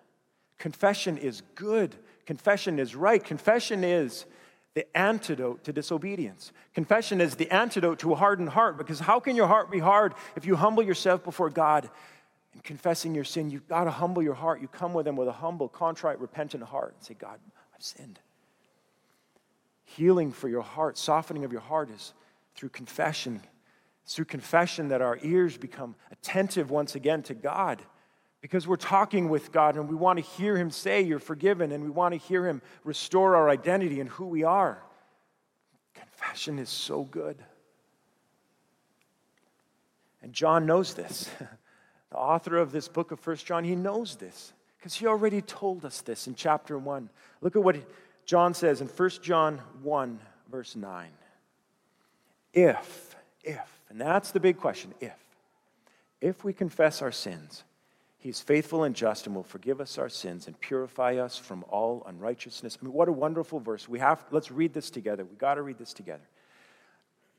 [0.57, 1.95] Confession is good.
[2.25, 3.23] Confession is right.
[3.23, 4.25] Confession is
[4.73, 6.51] the antidote to disobedience.
[6.73, 10.15] Confession is the antidote to a hardened heart because how can your heart be hard
[10.35, 11.91] if you humble yourself before God
[12.53, 13.49] and confessing your sin?
[13.49, 14.61] You've got to humble your heart.
[14.61, 17.39] You come with Him with a humble, contrite, repentant heart and say, God,
[17.75, 18.19] I've sinned.
[19.83, 22.13] Healing for your heart, softening of your heart is
[22.55, 23.41] through confession.
[24.03, 27.81] It's through confession that our ears become attentive once again to God
[28.41, 31.83] because we're talking with God and we want to hear Him say, You're forgiven, and
[31.83, 34.83] we want to hear Him restore our identity and who we are.
[35.93, 37.37] Confession is so good.
[40.23, 41.29] And John knows this.
[42.11, 45.85] the author of this book of First John, he knows this because he already told
[45.85, 47.09] us this in chapter 1.
[47.41, 47.77] Look at what
[48.25, 50.19] John says in 1 John 1,
[50.51, 51.07] verse 9.
[52.53, 55.17] If, if, and that's the big question, if,
[56.19, 57.63] if we confess our sins,
[58.21, 62.03] He's faithful and just and will forgive us our sins and purify us from all
[62.07, 62.77] unrighteousness.
[62.79, 63.89] I mean, what a wonderful verse.
[63.89, 65.25] We have, let's read this together.
[65.25, 66.21] We got to read this together.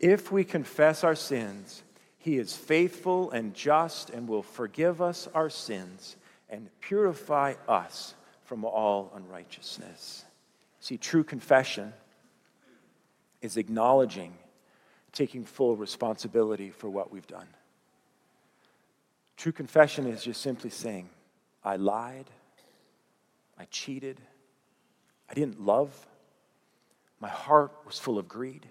[0.00, 1.84] If we confess our sins,
[2.22, 6.14] he is faithful and just and will forgive us our sins
[6.48, 8.14] and purify us
[8.44, 10.24] from all unrighteousness.
[10.78, 11.92] See, true confession
[13.40, 14.34] is acknowledging,
[15.12, 17.48] taking full responsibility for what we've done.
[19.36, 21.08] True confession is just simply saying,
[21.64, 22.26] I lied,
[23.58, 24.20] I cheated,
[25.28, 25.90] I didn't love,
[27.18, 28.64] my heart was full of greed,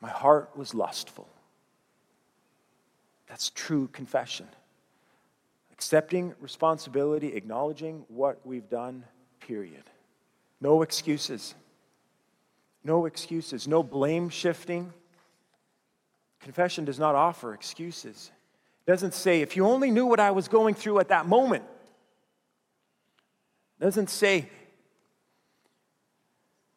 [0.00, 1.28] my heart was lustful.
[3.30, 4.48] That's true confession.
[5.72, 9.04] Accepting responsibility, acknowledging what we've done,
[9.38, 9.84] period.
[10.60, 11.54] No excuses.
[12.82, 13.68] No excuses.
[13.68, 14.92] No blame shifting.
[16.40, 18.32] Confession does not offer excuses
[18.86, 21.64] It doesn't say, if you only knew what I was going through at that moment.
[23.78, 24.48] It doesn't say,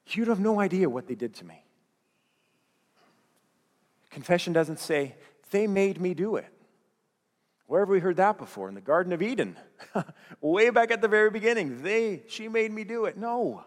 [0.08, 1.64] you'd have no idea what they did to me.
[4.12, 5.16] Confession doesn't say,
[5.54, 6.48] they made me do it.
[7.68, 8.68] Where have we heard that before?
[8.68, 9.56] In the Garden of Eden.
[10.42, 11.82] Way back at the very beginning.
[11.82, 13.16] They, she made me do it.
[13.16, 13.64] No.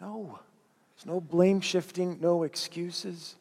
[0.00, 0.38] No.
[0.94, 3.36] There's no blame shifting, no excuses.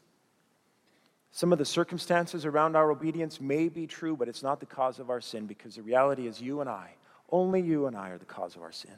[1.32, 5.00] Some of the circumstances around our obedience may be true, but it's not the cause
[5.00, 6.92] of our sin because the reality is you and I,
[7.32, 8.96] only you and I are the cause of our sin.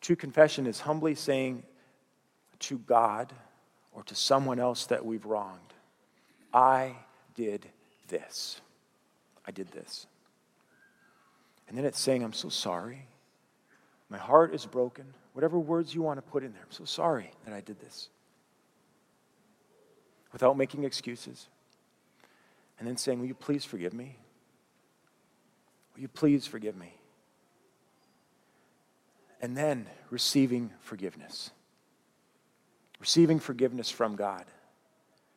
[0.00, 1.62] True confession is humbly saying
[2.60, 3.32] to God
[3.92, 5.69] or to someone else that we've wronged,
[6.52, 6.96] I
[7.34, 7.66] did
[8.08, 8.60] this.
[9.46, 10.06] I did this.
[11.68, 13.06] And then it's saying, I'm so sorry.
[14.08, 15.04] My heart is broken.
[15.32, 18.08] Whatever words you want to put in there, I'm so sorry that I did this
[20.32, 21.48] without making excuses.
[22.78, 24.16] And then saying, Will you please forgive me?
[25.94, 26.94] Will you please forgive me?
[29.42, 31.50] And then receiving forgiveness.
[32.98, 34.44] Receiving forgiveness from God.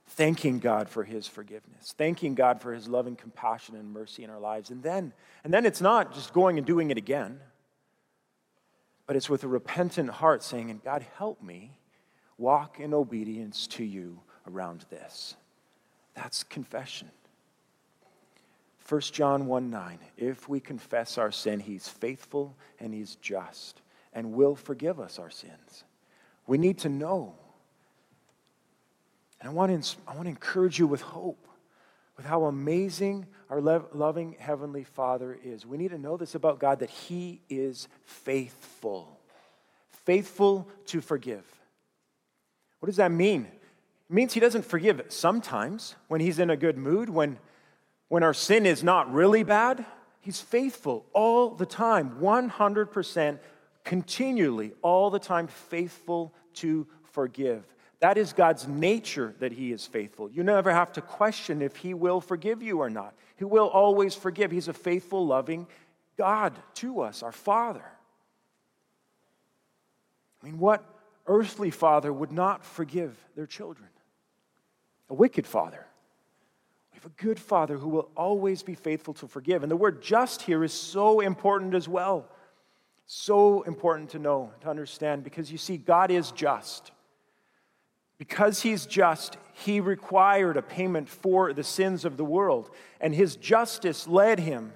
[0.08, 1.94] Thanking God for his forgiveness.
[1.98, 4.70] Thanking God for his loving compassion and mercy in our lives.
[4.70, 7.40] And then, and then it's not just going and doing it again,
[9.08, 11.72] but it's with a repentant heart saying, And God, help me
[12.38, 15.36] walk in obedience to you around this.
[16.16, 17.10] That's confession.
[18.88, 23.82] 1 John 1 9, if we confess our sin, he's faithful and he's just
[24.14, 25.86] and will forgive us our sins.
[26.46, 27.36] We need to know.
[29.44, 31.46] And I want to, I want to encourage you with hope,
[32.16, 35.66] with how amazing our loving Heavenly Father is.
[35.66, 39.20] We need to know this about God that He is faithful,
[40.06, 41.44] faithful to forgive.
[42.80, 43.48] What does that mean?
[44.10, 47.38] It means he doesn't forgive sometimes when he's in a good mood, when,
[48.08, 49.86] when our sin is not really bad.
[50.22, 53.40] He's faithful all the time, 100%,
[53.84, 57.73] continually, all the time, faithful to forgive.
[58.04, 60.30] That is God's nature that He is faithful.
[60.30, 63.14] You never have to question if He will forgive you or not.
[63.38, 64.52] He will always forgive.
[64.52, 65.68] He's a faithful, loving
[66.18, 67.86] God to us, our Father.
[70.42, 70.84] I mean, what
[71.28, 73.88] earthly father would not forgive their children?
[75.10, 75.86] a wicked father.
[76.92, 79.62] We have a good father who will always be faithful to forgive.
[79.62, 82.28] And the word just here is so important as well.
[83.06, 86.93] So important to know, to understand, because you see, God is just.
[88.24, 92.70] Because he's just, he required a payment for the sins of the world.
[93.02, 94.72] And his justice led him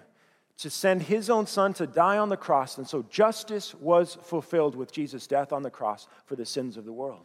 [0.57, 2.77] to send his own son to die on the cross.
[2.77, 6.83] And so justice was fulfilled with Jesus' death on the cross for the sins of
[6.83, 7.23] the world.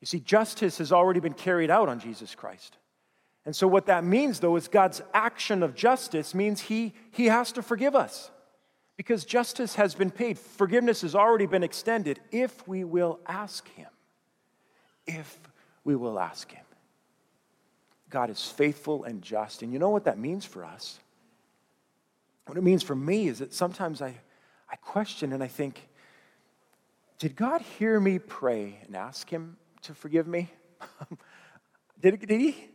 [0.00, 2.78] You see, justice has already been carried out on Jesus Christ.
[3.44, 7.52] And so, what that means, though, is God's action of justice means he, he has
[7.52, 8.30] to forgive us.
[8.96, 13.88] Because justice has been paid, forgiveness has already been extended if we will ask Him.
[15.06, 15.38] If
[15.84, 16.64] we will ask Him.
[18.10, 19.62] God is faithful and just.
[19.62, 20.98] And you know what that means for us?
[22.46, 24.14] What it means for me is that sometimes I,
[24.70, 25.88] I question and I think,
[27.18, 30.50] did God hear me pray and ask Him to forgive me?
[32.00, 32.68] did, did, he,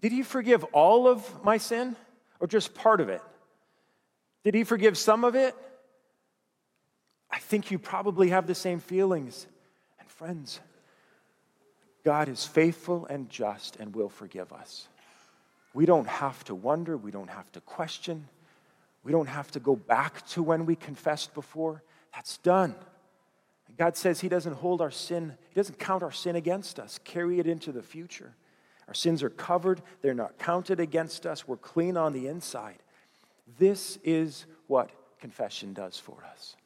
[0.00, 1.96] did He forgive all of my sin
[2.38, 3.22] or just part of it?
[4.44, 5.54] Did He forgive some of it?
[7.30, 9.46] I think you probably have the same feelings.
[9.98, 10.60] And friends,
[12.08, 14.88] God is faithful and just and will forgive us.
[15.74, 18.26] We don't have to wonder, we don't have to question,
[19.04, 21.82] we don't have to go back to when we confessed before.
[22.14, 22.74] That's done.
[23.76, 27.40] God says He doesn't hold our sin, He doesn't count our sin against us, carry
[27.40, 28.34] it into the future.
[28.86, 32.78] Our sins are covered, they're not counted against us, we're clean on the inside.
[33.58, 34.88] This is what
[35.20, 36.56] confession does for us.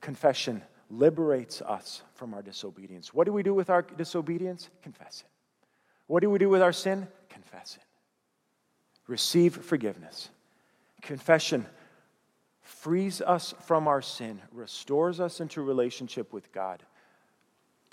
[0.00, 3.12] Confession liberates us from our disobedience.
[3.12, 4.70] What do we do with our disobedience?
[4.82, 5.30] Confess it.
[6.06, 7.06] What do we do with our sin?
[7.28, 7.84] Confess it.
[9.06, 10.30] Receive forgiveness.
[11.02, 11.66] Confession
[12.62, 16.82] frees us from our sin, restores us into relationship with God,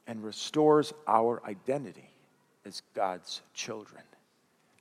[0.08, 2.10] and restores our identity
[2.66, 4.04] as God's children.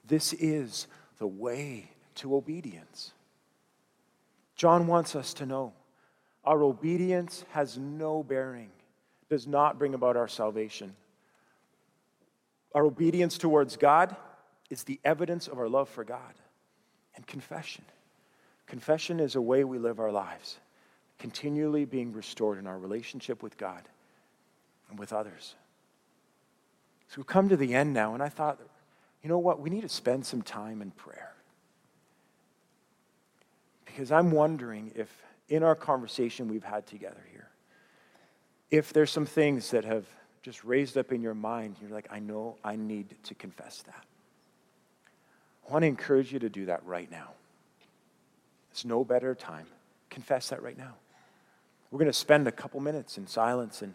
[0.07, 0.87] This is
[1.19, 3.13] the way to obedience.
[4.57, 5.73] John wants us to know
[6.45, 8.71] our obedience has no bearing,
[9.31, 10.95] does not bring about our salvation.
[12.75, 14.15] Our obedience towards God
[14.71, 16.35] is the evidence of our love for God
[17.17, 17.85] and confession.
[18.67, 20.59] Confession is a way we live our lives,
[21.19, 23.83] continually being restored in our relationship with God
[24.91, 25.55] and with others.
[27.09, 28.59] So we come to the end now, and I thought,
[29.23, 29.61] you know what?
[29.61, 31.33] We need to spend some time in prayer.
[33.85, 35.09] Because I'm wondering if
[35.49, 37.49] in our conversation we've had together here,
[38.71, 40.07] if there's some things that have
[40.43, 44.05] just raised up in your mind, you're like, I know I need to confess that.
[45.69, 47.31] I want to encourage you to do that right now.
[48.71, 49.67] It's no better time.
[50.11, 50.95] Confess that right now.
[51.91, 53.95] We're going to spend a couple minutes in silence, and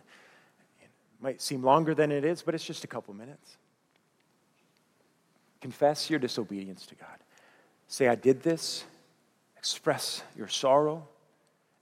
[0.81, 0.89] it
[1.21, 3.57] might seem longer than it is, but it's just a couple minutes.
[5.61, 7.17] Confess your disobedience to God.
[7.87, 8.85] Say, I did this.
[9.57, 11.07] Express your sorrow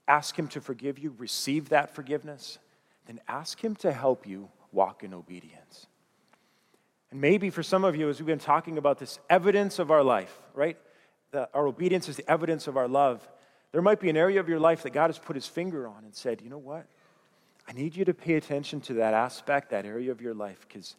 [0.08, 2.58] ask Him to forgive you, receive that forgiveness,
[3.06, 5.86] then ask Him to help you walk in obedience.
[7.10, 10.02] And maybe for some of you, as we've been talking about this evidence of our
[10.02, 10.76] life, right?
[11.30, 13.26] The, our obedience is the evidence of our love.
[13.72, 16.04] There might be an area of your life that God has put His finger on
[16.04, 16.86] and said, you know what?
[17.68, 20.96] I need you to pay attention to that aspect, that area of your life, because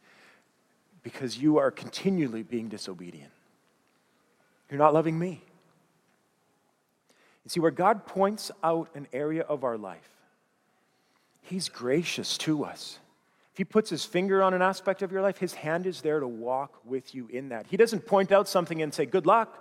[1.04, 3.32] because you are continually being disobedient.
[4.70, 5.42] You're not loving me.
[7.46, 10.10] You see, where God points out an area of our life,
[11.42, 13.00] He's gracious to us.
[13.54, 16.20] If He puts His finger on an aspect of your life, His hand is there
[16.20, 17.68] to walk with you in that.
[17.68, 19.58] He doesn't point out something and say, Good luck.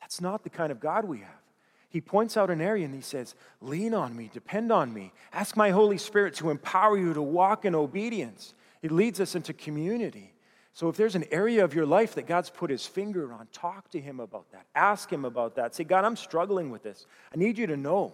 [0.00, 1.42] That's not the kind of God we have.
[1.88, 5.12] He points out an area and he says, Lean on me, depend on me.
[5.32, 8.54] Ask my Holy Spirit to empower you to walk in obedience.
[8.82, 10.34] It leads us into community.
[10.76, 13.88] So if there's an area of your life that God's put his finger on, talk
[13.92, 14.66] to him about that.
[14.74, 15.74] Ask him about that.
[15.74, 17.06] Say, God, I'm struggling with this.
[17.34, 18.12] I need you to know.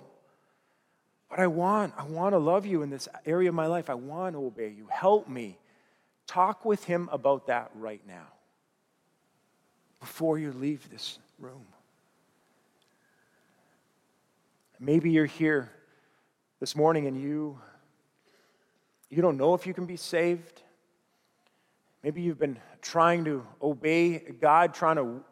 [1.28, 3.90] But I want, I want to love you in this area of my life.
[3.90, 4.86] I want to obey you.
[4.92, 5.58] Help me.
[6.28, 8.28] Talk with him about that right now
[9.98, 11.66] before you leave this room.
[14.78, 15.68] Maybe you're here
[16.60, 17.58] this morning and you
[19.10, 20.61] you don't know if you can be saved.
[22.02, 25.22] Maybe you've been trying to obey God, trying to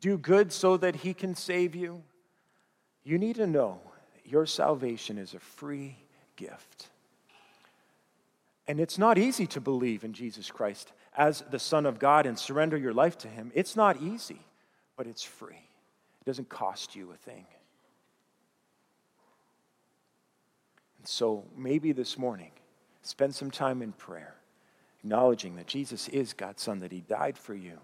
[0.00, 2.02] do good so that He can save you.
[3.02, 3.80] You need to know
[4.24, 5.96] your salvation is a free
[6.36, 6.88] gift.
[8.66, 12.38] And it's not easy to believe in Jesus Christ as the Son of God and
[12.38, 13.50] surrender your life to Him.
[13.54, 14.40] It's not easy,
[14.96, 15.68] but it's free.
[16.20, 17.44] It doesn't cost you a thing.
[20.98, 22.52] And so maybe this morning,
[23.02, 24.34] spend some time in prayer
[25.04, 27.78] acknowledging that Jesus is God's Son, that He died for you.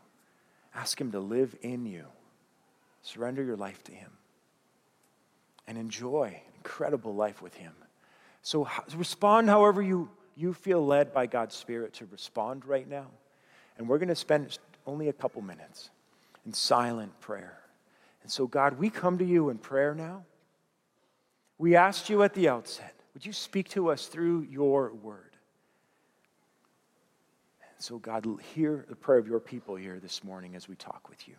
[0.75, 2.07] Ask Him to live in you.
[3.03, 4.11] Surrender your life to Him
[5.67, 7.73] and enjoy an incredible life with Him.
[8.43, 8.67] So
[8.97, 13.09] respond however you, you feel led by God's Spirit to respond right now.
[13.77, 15.91] And we're going to spend only a couple minutes
[16.47, 17.59] in silent prayer.
[18.23, 20.25] And so, God, we come to you in prayer now.
[21.59, 25.30] We asked you at the outset, would you speak to us through your word?
[27.81, 31.27] So, God, hear the prayer of your people here this morning as we talk with
[31.27, 31.35] you.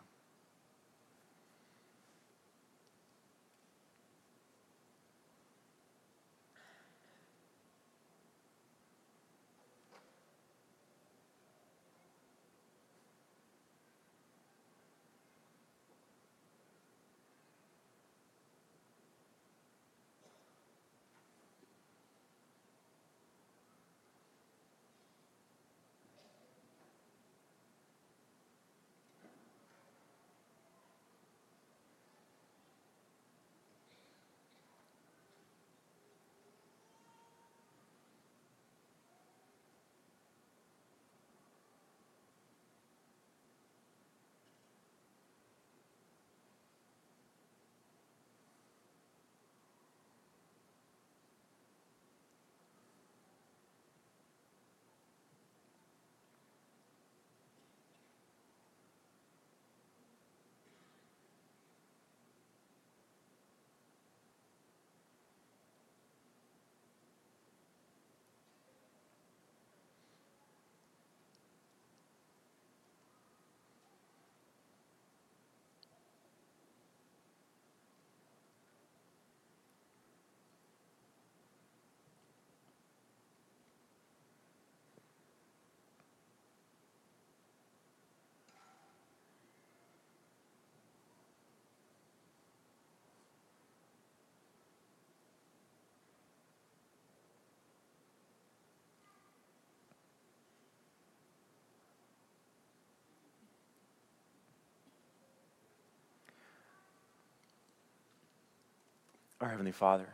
[109.41, 110.07] Our Heavenly Father,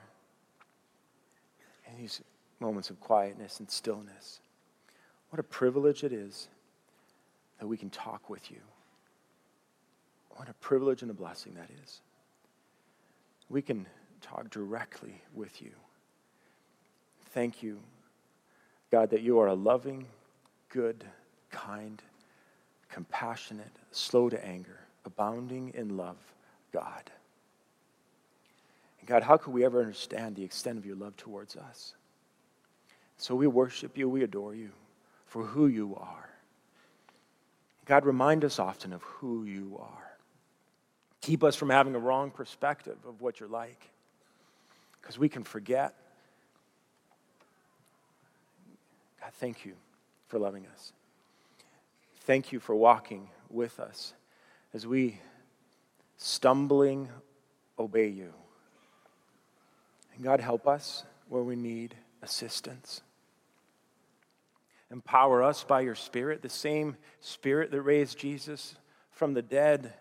[1.89, 2.21] in these
[2.59, 4.39] moments of quietness and stillness,
[5.29, 6.47] what a privilege it is
[7.59, 8.59] that we can talk with you.
[10.31, 12.01] What a privilege and a blessing that is.
[13.49, 13.87] We can
[14.21, 15.71] talk directly with you.
[17.31, 17.79] Thank you,
[18.91, 20.05] God, that you are a loving,
[20.69, 21.03] good,
[21.49, 22.01] kind,
[22.89, 26.17] compassionate, slow to anger, abounding in love,
[26.71, 27.11] God.
[29.07, 31.95] God, how could we ever understand the extent of your love towards us?
[33.15, 34.69] So we worship you, we adore you
[35.25, 36.29] for who you are.
[37.85, 40.17] God, remind us often of who you are.
[41.21, 43.89] Keep us from having a wrong perspective of what you're like,
[45.01, 45.95] because we can forget.
[49.21, 49.73] God, thank you
[50.27, 50.91] for loving us.
[52.21, 54.13] Thank you for walking with us
[54.73, 55.21] as we
[56.17, 57.07] stumbling
[57.79, 58.33] obey you.
[60.17, 63.01] And God, help us where we need assistance.
[64.91, 68.75] Empower us by your Spirit, the same Spirit that raised Jesus
[69.11, 69.93] from the dead.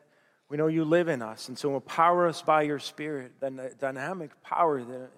[0.48, 4.30] We know you live in us, and so empower us by your Spirit, the dynamic
[4.42, 5.10] power that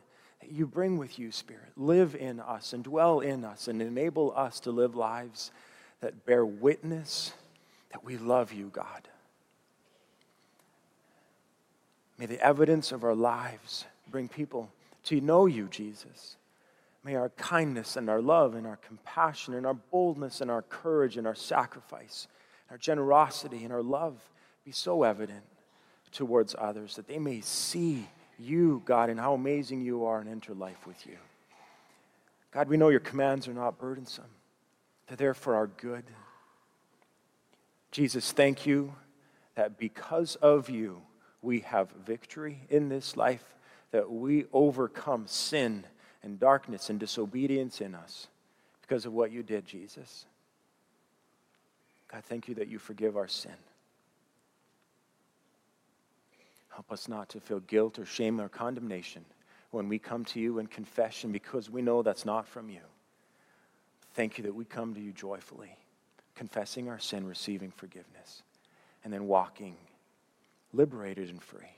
[0.51, 1.70] you bring with you, Spirit.
[1.76, 5.53] Live in us and dwell in us and enable us to live lives
[6.01, 7.32] that bear witness
[7.92, 9.07] that we love you, God.
[12.18, 14.70] May the evidence of our lives bring people
[15.09, 16.37] to know you, Jesus.
[17.03, 21.17] May our kindness and our love and our compassion and our boldness and our courage
[21.17, 22.29] and our sacrifice,
[22.69, 24.21] and our generosity and our love
[24.65, 25.45] be so evident
[26.13, 28.07] towards others that they may see
[28.39, 31.17] you, God, and how amazing you are and enter life with you.
[32.51, 34.25] God, we know your commands are not burdensome,
[35.07, 36.05] they're there for our good.
[37.91, 38.95] Jesus, thank you
[39.55, 41.01] that because of you,
[41.41, 43.55] we have victory in this life,
[43.91, 45.84] that we overcome sin
[46.22, 48.28] and darkness and disobedience in us
[48.82, 50.26] because of what you did, Jesus.
[52.11, 53.53] God, thank you that you forgive our sin.
[56.70, 59.24] Help us not to feel guilt or shame or condemnation
[59.70, 62.80] when we come to you in confession because we know that's not from you.
[64.14, 65.76] Thank you that we come to you joyfully,
[66.34, 68.43] confessing our sin, receiving forgiveness,
[69.05, 69.76] and then walking
[70.72, 71.78] liberated and free.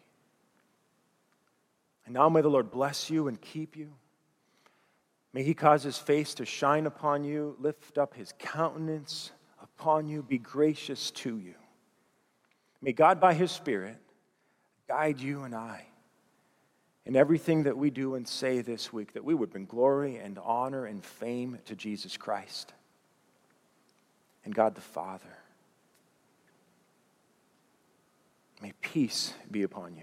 [2.11, 3.93] And now may the Lord bless you and keep you.
[5.33, 9.31] May he cause his face to shine upon you, lift up his countenance
[9.63, 11.55] upon you, be gracious to you.
[12.83, 13.97] May God, by his Spirit,
[14.89, 15.87] guide you and I
[17.07, 20.37] in everything that we do and say this week, that we would bring glory and
[20.43, 22.73] honor and fame to Jesus Christ
[24.45, 25.39] and God the Father.
[28.61, 30.03] May peace be upon you.